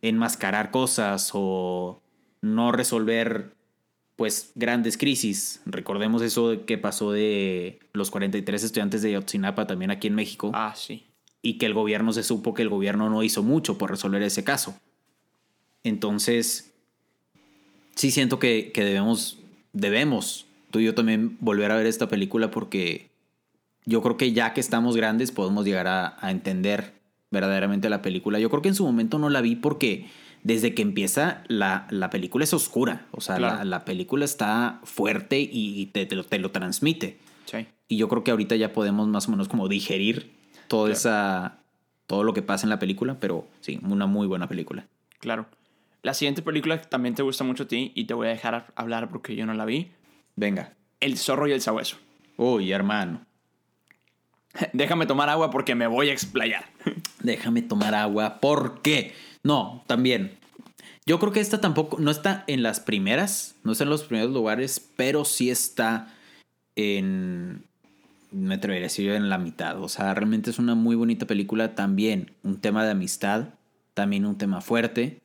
[0.02, 2.02] enmascarar cosas o
[2.42, 3.54] no resolver
[4.20, 5.62] pues grandes crisis.
[5.66, 10.74] Recordemos eso que pasó de los 43 estudiantes de Yotzinapa también aquí en México Ah,
[10.76, 11.06] sí.
[11.42, 14.44] y que el gobierno se supo que el gobierno no hizo mucho por resolver ese
[14.44, 14.76] caso.
[15.86, 16.72] Entonces,
[17.96, 19.38] sí siento que, que debemos,
[19.72, 23.10] debemos, tú y yo también volver a ver esta película porque
[23.86, 26.94] yo creo que ya que estamos grandes podemos llegar a, a entender
[27.32, 28.38] verdaderamente la película.
[28.40, 30.08] Yo creo que en su momento no la vi porque
[30.44, 33.58] desde que empieza la, la película es oscura, o sea, Claro.
[33.58, 37.18] la, la película está fuerte y, te, te lo, te lo transmite.
[37.46, 37.66] Sí.
[37.88, 40.32] Y yo creo que ahorita ya podemos más o menos como digerir
[40.68, 40.94] toda Claro.
[40.94, 41.56] esa
[42.08, 44.88] todo lo que pasa en la película, pero sí, una muy buena película.
[45.20, 45.46] Claro.
[46.02, 48.72] La siguiente película que también te gusta mucho a ti y te voy a dejar
[48.76, 49.92] hablar porque yo no la vi.
[50.36, 50.74] Venga.
[51.02, 51.98] El zorro y el sabueso.
[52.38, 53.22] Uy, hermano,
[54.74, 56.66] Déjame tomar agua porque me voy a explayar.
[57.22, 58.40] déjame tomar agua.
[58.40, 59.14] ¿Por qué?
[59.44, 60.32] No, también.
[61.06, 64.32] Yo creo que esta tampoco no está en las primeras, no está en los primeros
[64.32, 66.14] lugares, pero sí está
[66.76, 67.64] en
[68.32, 69.82] me atrevería a decir en la mitad.
[69.82, 73.48] O sea, realmente es una muy bonita película también, un tema de amistad,
[73.96, 75.20] también un tema fuerte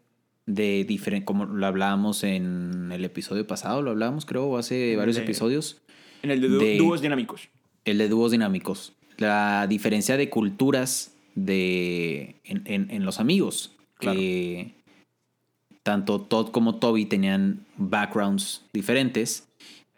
[0.46, 5.16] de diferente como lo hablábamos en el episodio pasado, lo hablábamos creo o hace varios
[5.16, 5.82] De- episodios.
[6.22, 7.48] En el de, dú- De- dúos dinámicos.
[7.84, 8.94] El de dúos dinámicos.
[9.18, 13.74] La diferencia de culturas de, en, en- en los amigos.
[14.05, 14.18] Claro.
[14.18, 14.74] Que
[15.82, 19.48] tanto Todd como Toby tenían backgrounds diferentes.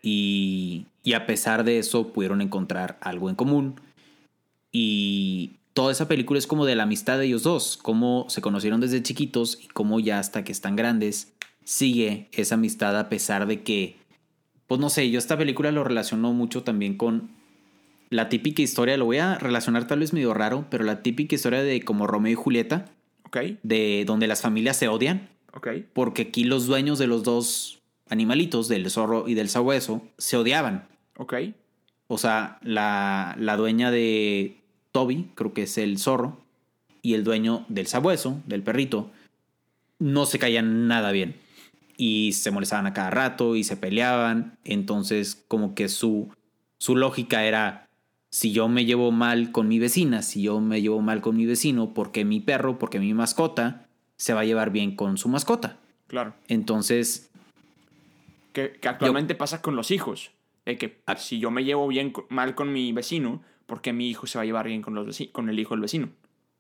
[0.03, 3.81] Y, y a pesar de eso pudieron encontrar algo en común.
[4.73, 7.77] Y toda esa película es como de la amistad de ellos dos.
[7.77, 11.33] Cómo se conocieron desde chiquitos y cómo ya hasta que están grandes
[11.65, 13.97] sigue esa amistad a pesar de que
[14.67, 17.31] pues no sé, yo esta película lo relaciono mucho también con
[18.11, 21.63] la típica historia, lo voy a relacionar tal vez medio raro, pero la típica historia
[21.63, 22.87] de como Romeo y Julieta,
[23.63, 25.29] De donde las familias se odian,
[25.93, 30.89] porque aquí los dueños de los dos animalitos, del zorro y del sabueso, se odiaban.
[31.17, 31.35] Ok.
[32.09, 34.61] O sea, la, la dueña de
[34.93, 36.39] Toby, creo que es el zorro,
[37.03, 39.11] y el dueño del sabueso, del perrito,
[39.99, 41.37] no se caían nada bien.
[41.97, 44.59] Y se molestaban a cada rato y se peleaban.
[44.65, 46.29] Entonces, como que su,
[46.79, 47.86] su lógica era,
[48.37, 51.47] si yo me llevo mal con mi vecina, si yo me llevo mal con mi
[51.47, 53.87] vecino, porque mi perro, porque mi mascota
[54.19, 55.79] se va a llevar bien con su mascota.
[56.07, 56.35] Claro.
[56.49, 57.31] Entonces,
[58.53, 60.33] Que, que actualmente pasa con los hijos.
[60.67, 61.17] De que Ah.
[61.17, 64.43] si yo me llevo bien mal con mi vecino, ¿por qué mi hijo se va
[64.43, 66.09] a llevar bien con, los veci- con el hijo del vecino?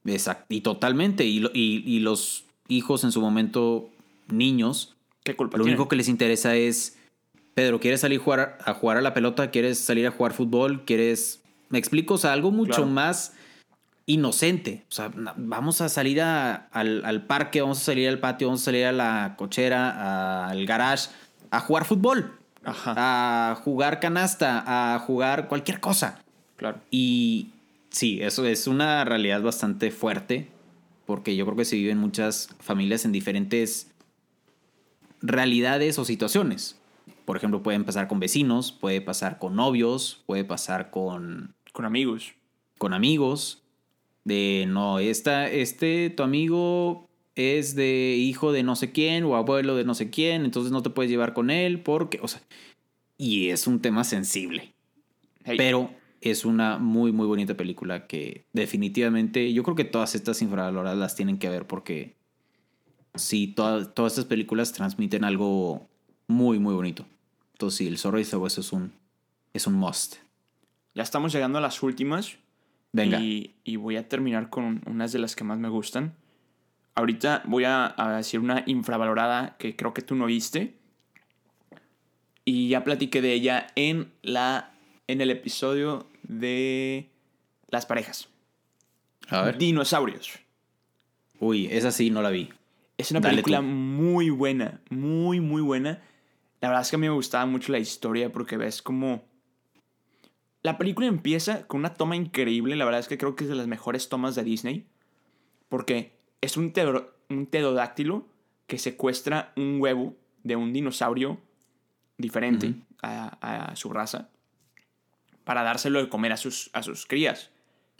[0.06, 1.24] exact- y totalmente.
[1.24, 3.90] Y, lo- y, y los hijos en su momento,
[4.28, 6.96] niños, ¿Qué culpa Lo único que les interesa es,
[7.54, 9.50] Pedro, ¿quieres salir a jugar, a jugar a la pelota?
[9.50, 10.84] ¿Quieres salir a jugar fútbol?
[10.84, 11.42] ¿Quieres...
[11.68, 12.86] Me explico, o sea, algo mucho Claro.
[12.86, 13.34] más
[14.06, 14.84] inocente.
[14.88, 18.62] O sea, vamos a salir a- al, al parque, vamos a salir al patio, vamos
[18.62, 21.10] a salir a la cochera, al garage,
[21.50, 22.94] a jugar fútbol, Ajá.
[23.50, 26.20] a jugar canasta, a jugar cualquier cosa.
[26.56, 26.78] Claro.
[26.90, 27.50] Y
[27.90, 30.48] sí, eso es una realidad bastante fuerte,
[31.04, 33.90] porque yo creo que se viven muchas familias en diferentes
[35.20, 36.78] realidades o situaciones.
[37.24, 42.32] Por ejemplo, pueden pasar con vecinos, puede pasar con novios, puede pasar con, Con amigos.
[42.78, 43.62] con amigos.
[44.24, 49.76] De no, esta, este, tu amigo es de hijo de no sé quién o abuelo
[49.76, 52.40] de no sé quién, entonces no te puedes llevar con él porque, o sea,
[53.18, 54.72] y es un tema sensible.
[55.44, 55.90] Hey, Pero
[56.22, 61.14] es una muy, muy bonita película que definitivamente yo creo que todas estas infravaloradas las
[61.14, 62.16] tienen que ver porque
[63.16, 65.86] sí, todas todas estas películas transmiten algo
[66.26, 67.04] muy, muy bonito.
[67.52, 68.92] Entonces sí, El Zorro y el Sabueso es un,
[69.52, 70.25] es un must.
[70.96, 72.38] Ya estamos llegando a las últimas.
[72.92, 73.20] Venga.
[73.20, 76.16] Y, y voy a terminar con unas de las que más me gustan.
[76.96, 80.74] ahorita voy a, a decir una infravalorada que creo que tú no viste.
[82.44, 84.72] Y ya platiqué de ella en, la,
[85.06, 87.10] en el episodio de
[87.70, 88.28] las parejas.
[89.28, 89.58] A ver.
[89.58, 90.38] Dinosaurios.
[91.38, 92.48] Uy, esa sí no la vi.
[92.96, 93.64] Es una Dale película tú.
[93.64, 96.00] muy buena, muy, muy buena.
[96.60, 99.22] La verdad es que a mí me gustaba mucho la historia porque ves como...
[100.66, 103.54] La película empieza con una toma increíble, la verdad es que creo que es de
[103.54, 104.84] las mejores tomas de Disney.
[105.68, 106.10] Porque
[106.40, 108.26] es un, pterodáctilo
[108.66, 111.38] que secuestra un huevo de un dinosaurio
[112.18, 114.28] diferente a, a su raza
[115.44, 117.50] para dárselo de comer a sus, a sus crías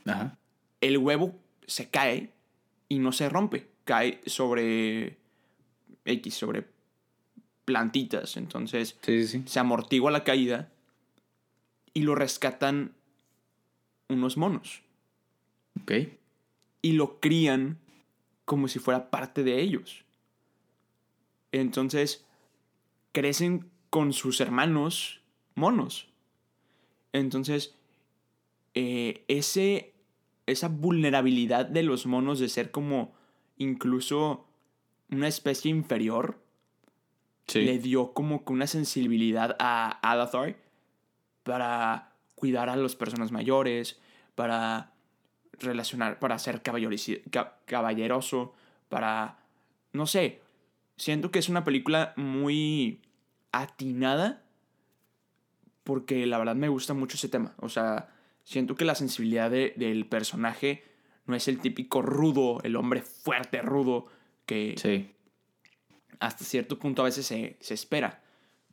[0.04, 0.36] Ajá.
[0.80, 1.38] el huevo
[1.68, 2.32] se cae
[2.88, 3.68] y no se rompe.
[3.84, 5.18] Cae sobre
[6.04, 6.66] X, sobre
[7.64, 8.36] plantitas.
[8.36, 9.42] Entonces Sí, sí, sí.
[9.46, 10.72] se amortigua la caída
[11.96, 12.92] y lo rescatan
[14.10, 14.82] unos monos.
[15.80, 15.92] Ok.
[16.82, 17.78] Y lo crían
[18.44, 20.04] como si fuera parte de ellos.
[21.52, 22.22] Entonces
[23.12, 25.22] crecen con sus hermanos
[25.54, 26.06] monos.
[27.14, 27.74] Entonces,
[28.74, 29.94] eh, ese,
[30.44, 33.14] esa vulnerabilidad de los monos de ser como
[33.56, 34.44] incluso
[35.10, 36.44] una especie inferior
[37.48, 37.60] Sí.
[37.60, 40.56] le dio como que una sensibilidad a Adathar
[41.46, 43.98] para cuidar a las personas mayores,
[44.34, 44.92] para
[45.58, 48.52] relacionar, para ser caballeroso,
[48.88, 49.38] para,
[49.92, 50.42] no sé,
[50.96, 53.00] siento que es una película muy
[53.52, 54.42] atinada
[55.84, 57.54] porque la verdad me gusta mucho ese tema.
[57.58, 58.08] O sea,
[58.42, 60.84] siento que la sensibilidad de- del personaje
[61.26, 64.06] no es el típico rudo, el hombre fuerte, rudo,
[64.46, 65.12] que, Sí.
[66.18, 68.22] hasta cierto punto a veces se, se espera,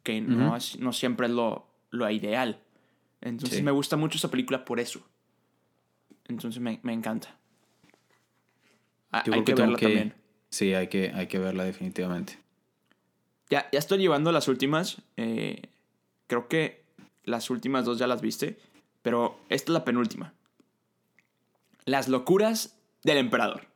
[0.02, 2.60] que no, es- no siempre es lo, lo ideal.
[3.24, 3.64] Entonces Sí.
[3.64, 5.02] me gusta mucho esa película por eso.
[6.26, 7.36] Entonces me, me encanta.
[9.12, 9.86] Ah, hay que, verla que.
[9.86, 10.14] también.
[10.50, 12.38] Sí, hay que, hay que verla definitivamente.
[13.50, 15.02] Ya, ya estoy llevando las últimas.
[15.18, 15.62] eh,
[16.28, 16.84] creo que
[17.24, 18.60] las últimas dos ya las viste.
[19.02, 20.34] Pero esta es la penúltima.
[21.86, 23.68] Las locuras del emperador.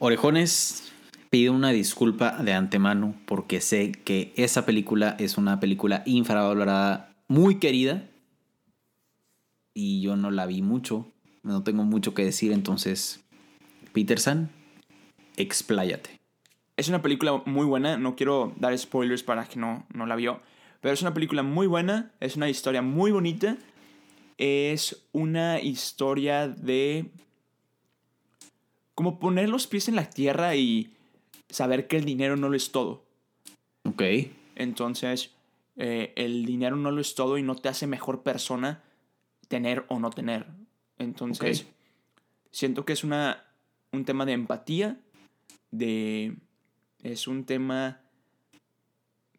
[0.00, 0.92] Orejones,
[1.30, 7.58] pido una disculpa de antemano porque sé que esa película es una película infravalorada, muy
[7.58, 8.08] querida.
[9.74, 11.06] Y yo no la vi mucho.
[11.42, 13.20] No tengo mucho que decir, entonces.
[13.92, 14.50] Peterson,
[15.36, 16.18] expláyate.
[16.76, 17.96] Es una película muy buena.
[17.96, 20.40] No quiero dar spoilers para que no, no la vio.
[20.80, 22.12] Pero es una película muy buena.
[22.20, 23.56] Es una historia muy bonita.
[24.36, 27.10] Es una historia de...
[28.94, 30.92] Como poner los pies en la tierra y
[31.48, 33.04] saber que el dinero no lo es todo.
[33.84, 34.02] Ok.
[34.54, 35.32] Entonces,
[35.76, 38.82] eh, el dinero no lo es todo y no te hace mejor persona
[39.48, 40.46] tener o no tener.
[40.98, 41.66] Entonces,
[42.50, 43.44] siento que es una,
[43.92, 44.98] un tema de empatía,
[45.70, 46.36] de...
[47.02, 48.00] Es un tema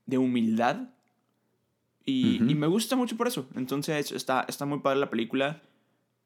[0.05, 0.89] de humildad.
[2.05, 3.49] Y, y me gusta mucho por eso.
[3.55, 5.61] Entonces, está, está muy padre la película.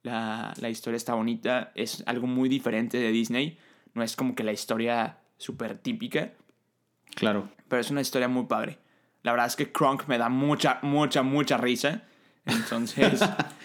[0.03, 1.71] La, la historia está bonita.
[1.73, 3.57] Es algo muy diferente de Disney.
[3.95, 6.33] No es como que la historia súper típica.
[7.15, 7.49] Claro.
[7.67, 8.77] Pero es una historia muy padre.
[9.23, 12.03] La verdad es que Kronk me da mucha, mucha, mucha risa.
[12.45, 13.21] Entonces,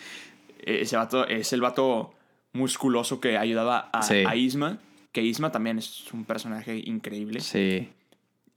[0.61, 2.15] ese vato es el vato
[2.53, 4.25] musculoso que ayudaba a, Sí.
[4.27, 4.79] a Isma.
[5.13, 7.41] Que Isma también es un personaje increíble.
[7.41, 7.89] Sí.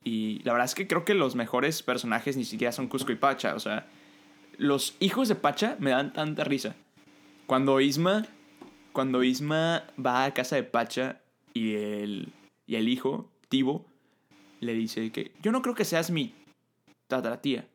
[0.03, 3.15] Y la verdad es que creo que los mejores personajes ni siquiera son Cusco y
[3.15, 3.55] Pacha.
[3.55, 3.87] O sea,
[4.57, 6.75] los hijos de Pacha me dan tanta risa.
[7.47, 8.25] Cuando Isma,
[8.93, 11.19] cuando Isma va a casa de Pacha
[11.53, 12.31] y el,
[12.67, 13.85] y el hijo, Tibo,
[14.59, 16.33] le dice que yo no creo que seas mi
[17.07, 17.65] tataratía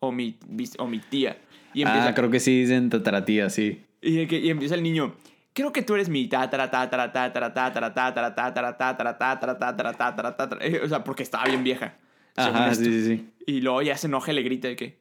[0.00, 0.36] o mi,
[0.78, 1.38] o mi tía.
[1.74, 3.82] Y empieza, Ah, creo que sí dicen tataratía, sí.
[4.00, 5.14] y, que- y empieza el niño.
[5.54, 10.36] Creo que tú eres mi tatara, tatara, tatara, tatara, tatara, tatara, tatara, tatara, tatara, tatara,
[10.36, 10.66] tatara.
[10.66, 11.96] Eh, O sea, porque estaba bien vieja.
[12.36, 13.28] Ajá, sí, sí, sí.
[13.46, 14.98] Y luego ya se enoja y le grita de que.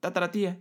[0.00, 0.58] Tataratía.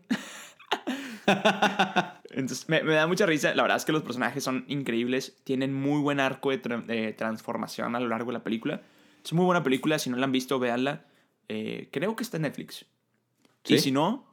[2.31, 3.53] Entonces me, me da mucha risa.
[3.55, 5.37] La verdad es que los personajes son increíbles.
[5.43, 8.81] Tienen muy buen arco de, tra- de transformación a lo largo de la película.
[9.23, 9.99] Es muy buena película.
[9.99, 11.05] Si no la han visto, véanla.
[11.49, 12.85] Eh, creo que está en Netflix.
[13.65, 14.25] Y si no,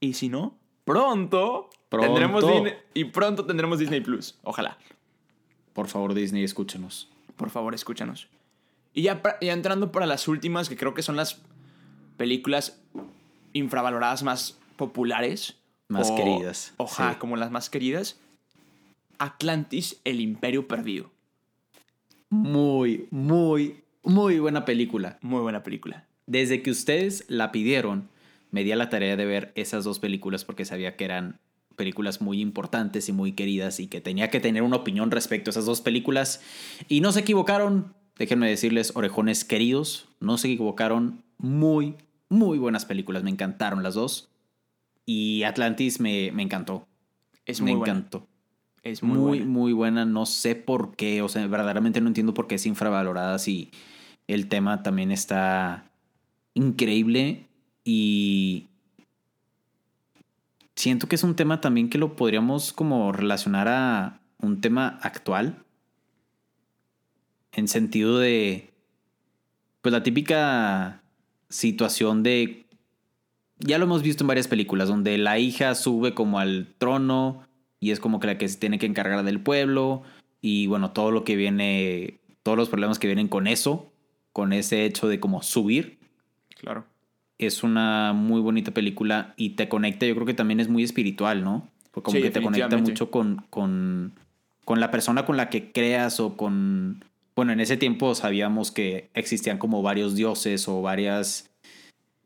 [0.00, 2.06] y si no, pronto, Pronto.
[2.08, 4.38] tendremos Disney, y pronto tendremos Disney Plus.
[4.42, 4.76] Ojalá.
[5.72, 7.08] Por favor, Disney, escúchanos.
[7.36, 8.28] Por favor, escúchanos.
[8.92, 11.40] Y ya, ya entrando para las últimas, que creo que son las
[12.18, 12.82] películas
[13.54, 15.58] infravaloradas más populares.
[15.92, 17.18] Más o- queridas, Ojalá, sí.
[17.18, 18.18] como las más queridas.
[19.18, 21.10] Atlantis, el imperio perdido.
[22.30, 25.18] Muy, muy, muy buena película.
[25.22, 26.06] Muy buena película.
[26.26, 28.08] Desde que ustedes la pidieron,
[28.50, 31.38] me di a la tarea de ver esas dos películas porque sabía que eran
[31.76, 35.52] películas muy importantes y muy queridas y que tenía que tener una opinión respecto a
[35.52, 36.40] esas dos películas.
[36.88, 41.22] Y no se equivocaron, déjenme decirles, orejones queridos, no se equivocaron.
[41.38, 41.96] Muy,
[42.28, 44.28] muy buenas películas, me encantaron las dos.
[45.04, 46.86] Y Atlantis me, me encantó.
[47.44, 47.94] Es me muy buena.
[47.94, 48.28] encantó.
[48.82, 49.44] Es muy, Muy, buena.
[49.46, 50.04] muy buena.
[50.04, 51.22] No sé por qué.
[51.22, 53.38] O sea, verdaderamente no entiendo por qué es infravalorada.
[53.38, 53.70] Si
[54.26, 55.90] el tema también está
[56.54, 57.46] increíble.
[57.84, 58.68] Y
[60.76, 65.64] siento que es un tema también que lo podríamos como relacionar a un tema actual.
[67.52, 68.72] En sentido de.
[69.80, 71.02] Pues la típica
[71.48, 72.66] situación de.
[73.64, 77.46] Ya lo hemos visto en varias películas, donde la hija sube como al trono
[77.80, 80.02] y es como que la que se tiene que encargar del pueblo
[80.40, 83.92] y bueno, todo lo que viene, todos los problemas que vienen con eso,
[84.32, 85.98] con ese hecho de como subir,
[86.60, 86.84] Claro.
[87.38, 91.42] es una muy bonita película y te conecta, yo creo que también es muy espiritual,
[91.44, 91.68] ¿no?
[91.92, 94.12] Porque como Sí, que te conecta mucho con, con,
[94.64, 97.04] con la persona con la que creas o con...
[97.36, 101.50] Bueno, en ese tiempo sabíamos que existían como varios dioses o varias...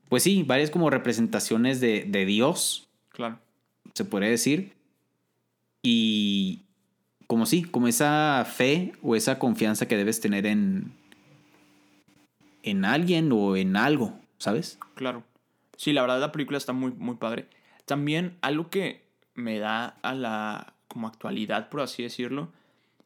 [0.08, 3.38] Pues sí, varias como representaciones de, de Dios, Claro.
[3.94, 4.72] se podría decir.
[5.82, 6.62] Y
[7.26, 10.92] como sí, como esa fe o esa confianza que debes tener en,
[12.62, 14.78] en alguien o en algo, ¿sabes?
[14.94, 15.24] Claro.
[15.76, 17.46] Sí, la verdad la película está muy, muy padre.
[17.84, 19.02] También algo que
[19.34, 22.50] me da a la como actualidad, por así decirlo,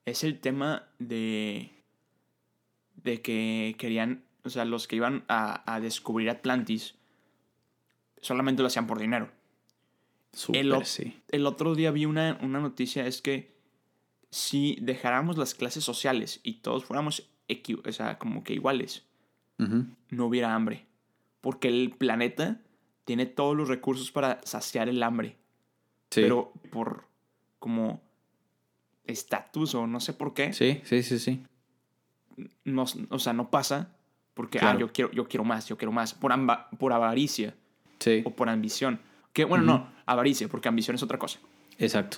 [0.04, 1.70] es el tema de
[3.02, 6.94] de que querían, o sea, los que iban a, a descubrir Atlantis
[8.20, 9.30] solamente lo hacían por dinero.
[10.52, 11.20] El, sí.
[11.28, 13.56] el otro día vi una, una noticia, es que
[14.30, 19.04] si dejáramos las clases sociales y todos fuéramos equi- o sea, como que iguales,
[19.58, 20.86] no hubiera hambre.
[21.40, 22.60] Porque el planeta
[23.04, 25.36] tiene todos los recursos para saciar el hambre.
[26.10, 26.22] Sí.
[26.22, 27.06] Pero por
[27.58, 28.00] como
[29.04, 31.42] estatus o no sé por qué, sí, sí, sí, sí.
[32.64, 33.96] no, o sea, no pasa
[34.40, 36.14] porque ah, yo, quiero, yo quiero más, yo quiero más.
[36.14, 37.54] Por, amba- por avaricia
[37.98, 38.98] Sí, o por ambición.
[39.34, 41.38] Que bueno, no, avaricia, porque ambición es otra cosa.
[41.78, 42.16] exacto.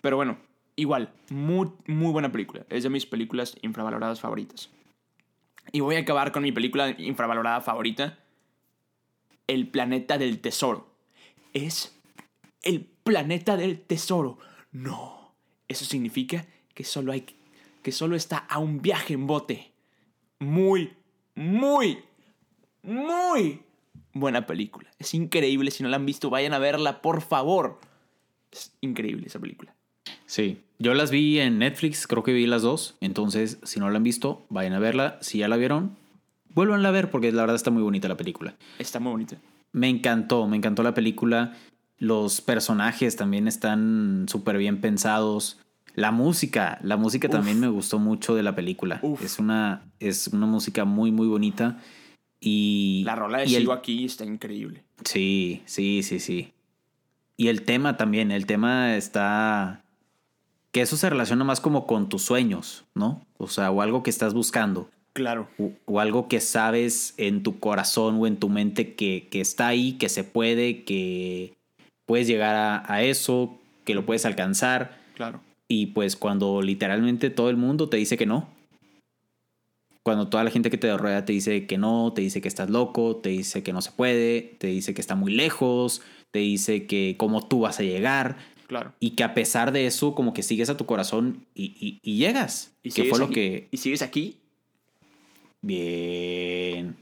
[0.00, 0.36] Pero bueno,
[0.74, 2.66] igual, muy, muy buena película.
[2.70, 4.68] Es de mis películas infravaloradas favoritas.
[5.70, 8.18] Y voy a acabar con mi película infravalorada favorita.
[9.46, 10.88] El planeta del tesoro.
[11.54, 11.96] Es
[12.62, 14.38] el planeta del tesoro.
[14.72, 15.32] No.
[15.68, 17.26] Eso significa que solo hay
[17.82, 19.70] que solo está a un viaje en bote.
[20.40, 20.92] Muy,
[21.40, 22.00] muy,
[22.82, 23.62] muy
[24.12, 24.90] buena película.
[24.98, 25.70] Es increíble.
[25.70, 27.80] Si no la han visto, vayan a verla, por favor.
[28.52, 29.74] Es increíble esa película.
[30.26, 30.60] Sí.
[30.78, 32.96] Yo las vi en Netflix, creo que vi las dos.
[33.00, 35.18] Entonces, si no la han visto, vayan a verla.
[35.22, 35.96] Si ya la vieron,
[36.54, 38.54] vuelvan a ver porque la verdad está muy bonita la película.
[38.78, 39.36] Está muy bonita.
[39.72, 41.56] Me encantó, me encantó la película.
[41.98, 45.58] Los personajes también están súper bien pensados.
[45.94, 47.32] La música, la música Uf.
[47.32, 49.00] también me gustó mucho de la película.
[49.02, 49.22] Uf.
[49.24, 51.78] Es una, es una música muy, muy bonita.
[52.40, 53.02] Y.
[53.04, 54.82] La rola de Sigo aquí está increíble.
[55.04, 56.52] Sí, sí, sí, sí.
[57.36, 59.82] Y el tema también, el tema está...
[60.72, 63.26] Que eso se relaciona más como con tus sueños, ¿no?
[63.38, 64.88] O sea, o algo que estás buscando.
[65.14, 65.48] Claro.
[65.58, 69.66] O, o algo que sabes en tu corazón o en tu mente que, que está
[69.66, 71.54] ahí, que se puede, que
[72.06, 75.00] puedes llegar a, a eso, que lo puedes alcanzar.
[75.14, 75.40] Claro.
[75.72, 78.48] Y pues cuando literalmente todo el mundo te dice que no.
[80.02, 82.70] Cuando toda la gente que te rodea te dice que no, te dice que estás
[82.70, 86.02] loco, te dice que no se puede, te dice que está muy lejos,
[86.32, 88.36] te dice que cómo tú vas a llegar.
[88.66, 88.94] Claro.
[88.98, 92.16] Y que a pesar de eso, como que sigues a tu corazón y, y- y
[92.18, 92.72] llegas.
[92.82, 93.68] ¿Y que fue lo que...
[93.70, 94.38] ¿Y sigues aquí?
[95.62, 96.96] Bien.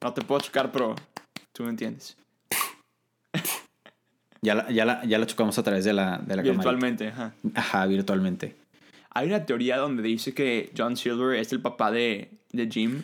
[0.00, 0.94] No te puedo chocar, pero
[1.52, 2.16] tú me entiendes.
[4.44, 6.52] Ya la, ya la, ya la chocamos a través de la, de la camarita.
[6.52, 7.34] Virtualmente, ajá.
[7.54, 8.56] Ajá, virtualmente.
[9.10, 13.02] Hay una teoría donde dice que John Silver es el papá de, de Jim.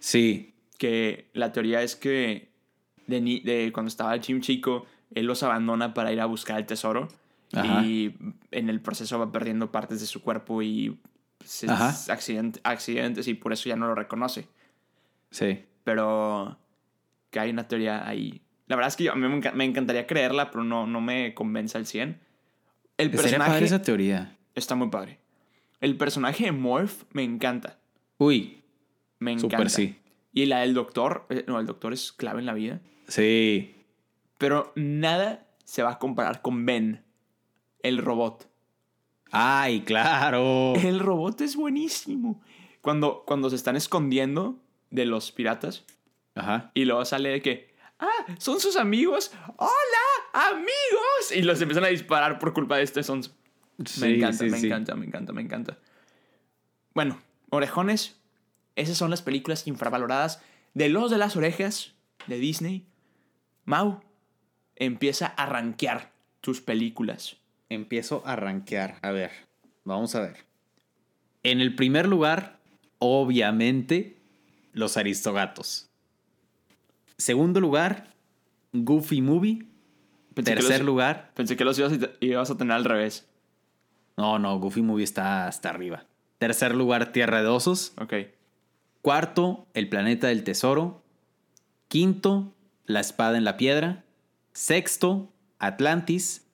[0.00, 2.48] Sí, Que la teoría es que
[3.06, 7.08] de, de cuando estaba Jim chico, él los abandona para ir a buscar el tesoro.
[7.52, 7.84] Ajá.
[7.84, 8.14] Y
[8.50, 10.98] en el proceso va perdiendo partes de su cuerpo y
[11.44, 14.48] se- accident- accidentes y por eso ya no lo reconoce.
[15.30, 15.64] sí.
[15.84, 16.56] Pero
[17.30, 18.40] que hay una teoría ahí.
[18.66, 21.00] La verdad es que yo- a mí me, enca- me encantaría creerla, pero no, no
[21.00, 22.20] me convence al 100.
[22.96, 24.36] El Sería padre personaje esa teoría.
[24.54, 25.18] está muy padre.
[25.80, 27.78] El personaje de Morph me encanta.
[28.18, 28.62] Uy,
[29.18, 29.68] Me encanta.
[29.68, 29.96] sí.
[30.32, 32.80] Y la del doctor, eh, no, el doctor es clave en la vida.
[33.08, 33.74] Sí.
[34.38, 37.02] Pero nada se va a comparar con Ben,
[37.82, 38.48] el robot.
[39.30, 40.74] Ay, claro.
[40.76, 42.40] El robot es buenísimo.
[42.80, 44.58] Cuando, cuando se están escondiendo
[44.90, 45.84] de los piratas
[46.34, 46.70] Ajá.
[46.74, 47.73] y luego sale de que,
[48.04, 49.32] ah, son sus amigos.
[49.56, 51.32] Hola, amigos.
[51.34, 53.30] Y los empiezan a disparar por culpa de este sonso.
[54.00, 54.66] Me encanta, sí, me sí.
[54.66, 55.78] encanta, me encanta, me encanta.
[56.94, 58.16] Bueno, orejones,
[58.76, 60.40] esas son las películas infravaloradas
[60.74, 61.94] de los de las orejas
[62.26, 62.86] de Disney.
[63.64, 64.00] Mau,
[64.76, 67.36] empieza a rankear tus películas.
[67.68, 68.98] Empiezo a rankear.
[69.02, 69.32] A ver,
[69.84, 70.44] vamos a ver.
[71.42, 72.58] En el primer lugar,
[72.98, 74.16] obviamente,
[74.72, 75.90] Los Aristogatos.
[77.18, 78.14] Segundo lugar,
[78.72, 79.66] Goofy Movie.
[80.34, 83.28] Pensé Tercer los- lugar, Pensé que los ibas a, ibas a tener al revés.
[84.16, 86.04] no, no, Goofy Movie está hasta arriba.
[86.38, 87.92] Tercer lugar, Tierra de Osos.
[88.00, 88.14] Ok.
[89.02, 91.02] Cuarto, El Planeta del Tesoro.
[91.88, 92.52] Quinto,
[92.86, 94.04] La Espada en la Piedra.
[94.52, 96.46] Sexto, Atlantis.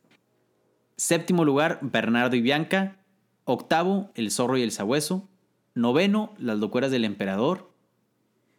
[0.96, 2.96] Séptimo lugar, Bernardo y Bianca.
[3.44, 5.28] Octavo, El Zorro y el Sabueso.
[5.74, 7.72] Noveno, Las Locuras del Emperador.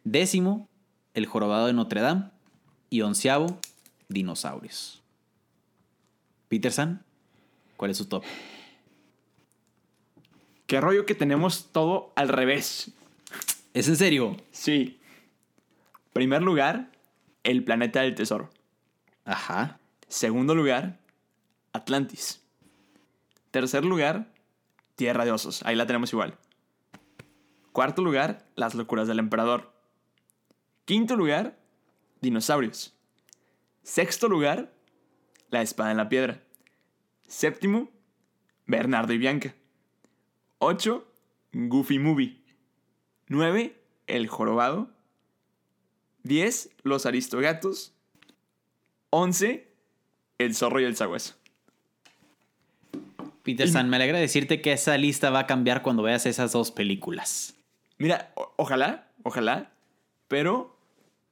[0.04, 0.68] Décimo,
[1.14, 2.30] El Jorobado de Notre Dame.
[2.90, 3.58] Y onceavo,
[4.08, 5.02] Dinosaurios.
[6.48, 7.02] Peterson,
[7.76, 8.22] ¿cuál es su top?
[10.66, 12.90] Qué rollo que tenemos todo al revés.
[13.74, 14.36] ¿Es en serio?
[14.50, 15.00] Sí.
[16.12, 16.90] Primer lugar,
[17.42, 18.50] El Planeta del Tesoro.
[19.24, 19.78] Ajá.
[20.08, 20.98] Segundo lugar,
[21.72, 22.42] Atlantis.
[23.50, 24.28] Tercer lugar,
[24.96, 25.62] Tierra de Osos.
[25.64, 26.36] Ahí la tenemos igual.
[27.72, 29.71] Cuarto lugar, Las Locuras del Emperador.
[30.84, 31.56] Quinto lugar,
[32.20, 32.94] Dinosaurios.
[33.82, 34.72] Sexto lugar,
[35.50, 36.42] La Espada en la Piedra.
[37.28, 37.88] Séptimo,
[38.66, 39.54] Bernardo y Bianca.
[40.58, 41.06] Ocho,
[41.52, 42.40] Goofy Movie.
[43.28, 44.90] Nueve, El Jorobado.
[46.24, 47.92] Diez, Los Aristogatos.
[49.10, 49.68] 11,
[50.38, 51.34] El zorro y el sabueso.
[53.42, 56.70] Peter San, me alegra decirte que esa lista va a cambiar cuando veas esas dos
[56.70, 57.54] películas.
[57.98, 59.72] Mira, ojalá, ojalá,
[60.28, 60.71] pero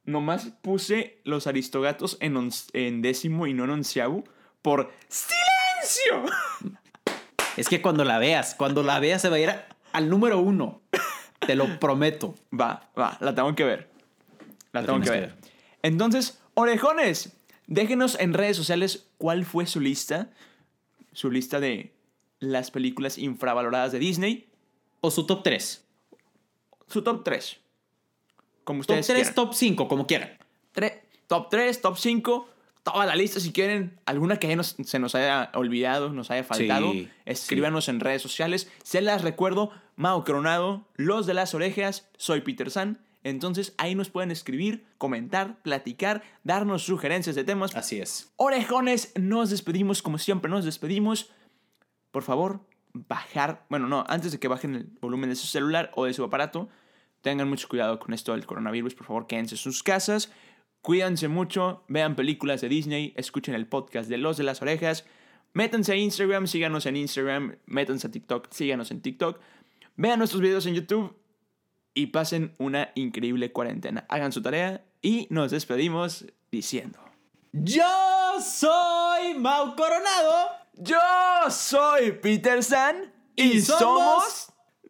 [0.05, 4.23] nomás puse los aristogatos en, en décimo y no en onceavo
[4.61, 6.25] por silencio.
[7.57, 10.39] Es que cuando la veas, cuando la veas se va a ir a- al número
[10.39, 10.81] uno.
[11.39, 12.35] Te lo prometo.
[12.57, 13.89] Va, va, la tengo que ver.
[14.71, 15.35] La La tengo que ver.
[15.41, 15.49] que
[15.83, 17.33] Entonces, orejones,
[17.67, 20.29] déjenos en redes sociales cuál fue su lista,
[21.13, 21.93] su lista de
[22.39, 24.47] las películas infravaloradas de Disney,
[25.01, 25.83] O su top 3.
[26.87, 27.59] su top 3.
[28.63, 29.35] Como Top ustedes 3, quieran.
[29.35, 30.29] top 5, como quieran.
[30.73, 32.49] Tre- top 3, top 5,
[32.83, 33.99] toda la lista si quieren.
[34.05, 36.91] Alguna que nos- se nos haya olvidado, nos haya faltado.
[36.91, 38.69] Sí, escríbanos en redes sociales.
[38.83, 42.99] Se las recuerdo, Mao Coronado, Los de las Orejas, soy Peter San.
[43.23, 47.75] Entonces ahí nos pueden escribir, comentar, platicar, darnos sugerencias de temas.
[47.75, 48.31] Así es.
[48.37, 51.29] Orejones, nos despedimos como siempre nos despedimos.
[52.09, 52.61] Por favor,
[52.93, 56.23] bajar, bueno, no, antes de que bajen el volumen de su celular o de su
[56.23, 56.67] aparato,
[57.21, 60.31] tengan mucho cuidado con esto del coronavirus, por favor, quédense en sus casas,
[60.81, 65.05] cuídense mucho, vean películas de Disney, escuchen el podcast de Los de las Orejas,
[65.53, 69.39] métanse a Instagram, síganos en Instagram, métanse a TikTok, síganos en TikTok,
[69.95, 71.15] vean nuestros videos en YouTube
[71.93, 74.05] y pasen una increíble cuarentena.
[74.09, 76.99] Hagan su tarea y nos despedimos diciendo...
[77.53, 80.51] Yo soy Mau Coronado.
[80.75, 80.97] Yo
[81.49, 84.50] soy Peter San y, Y somos, somos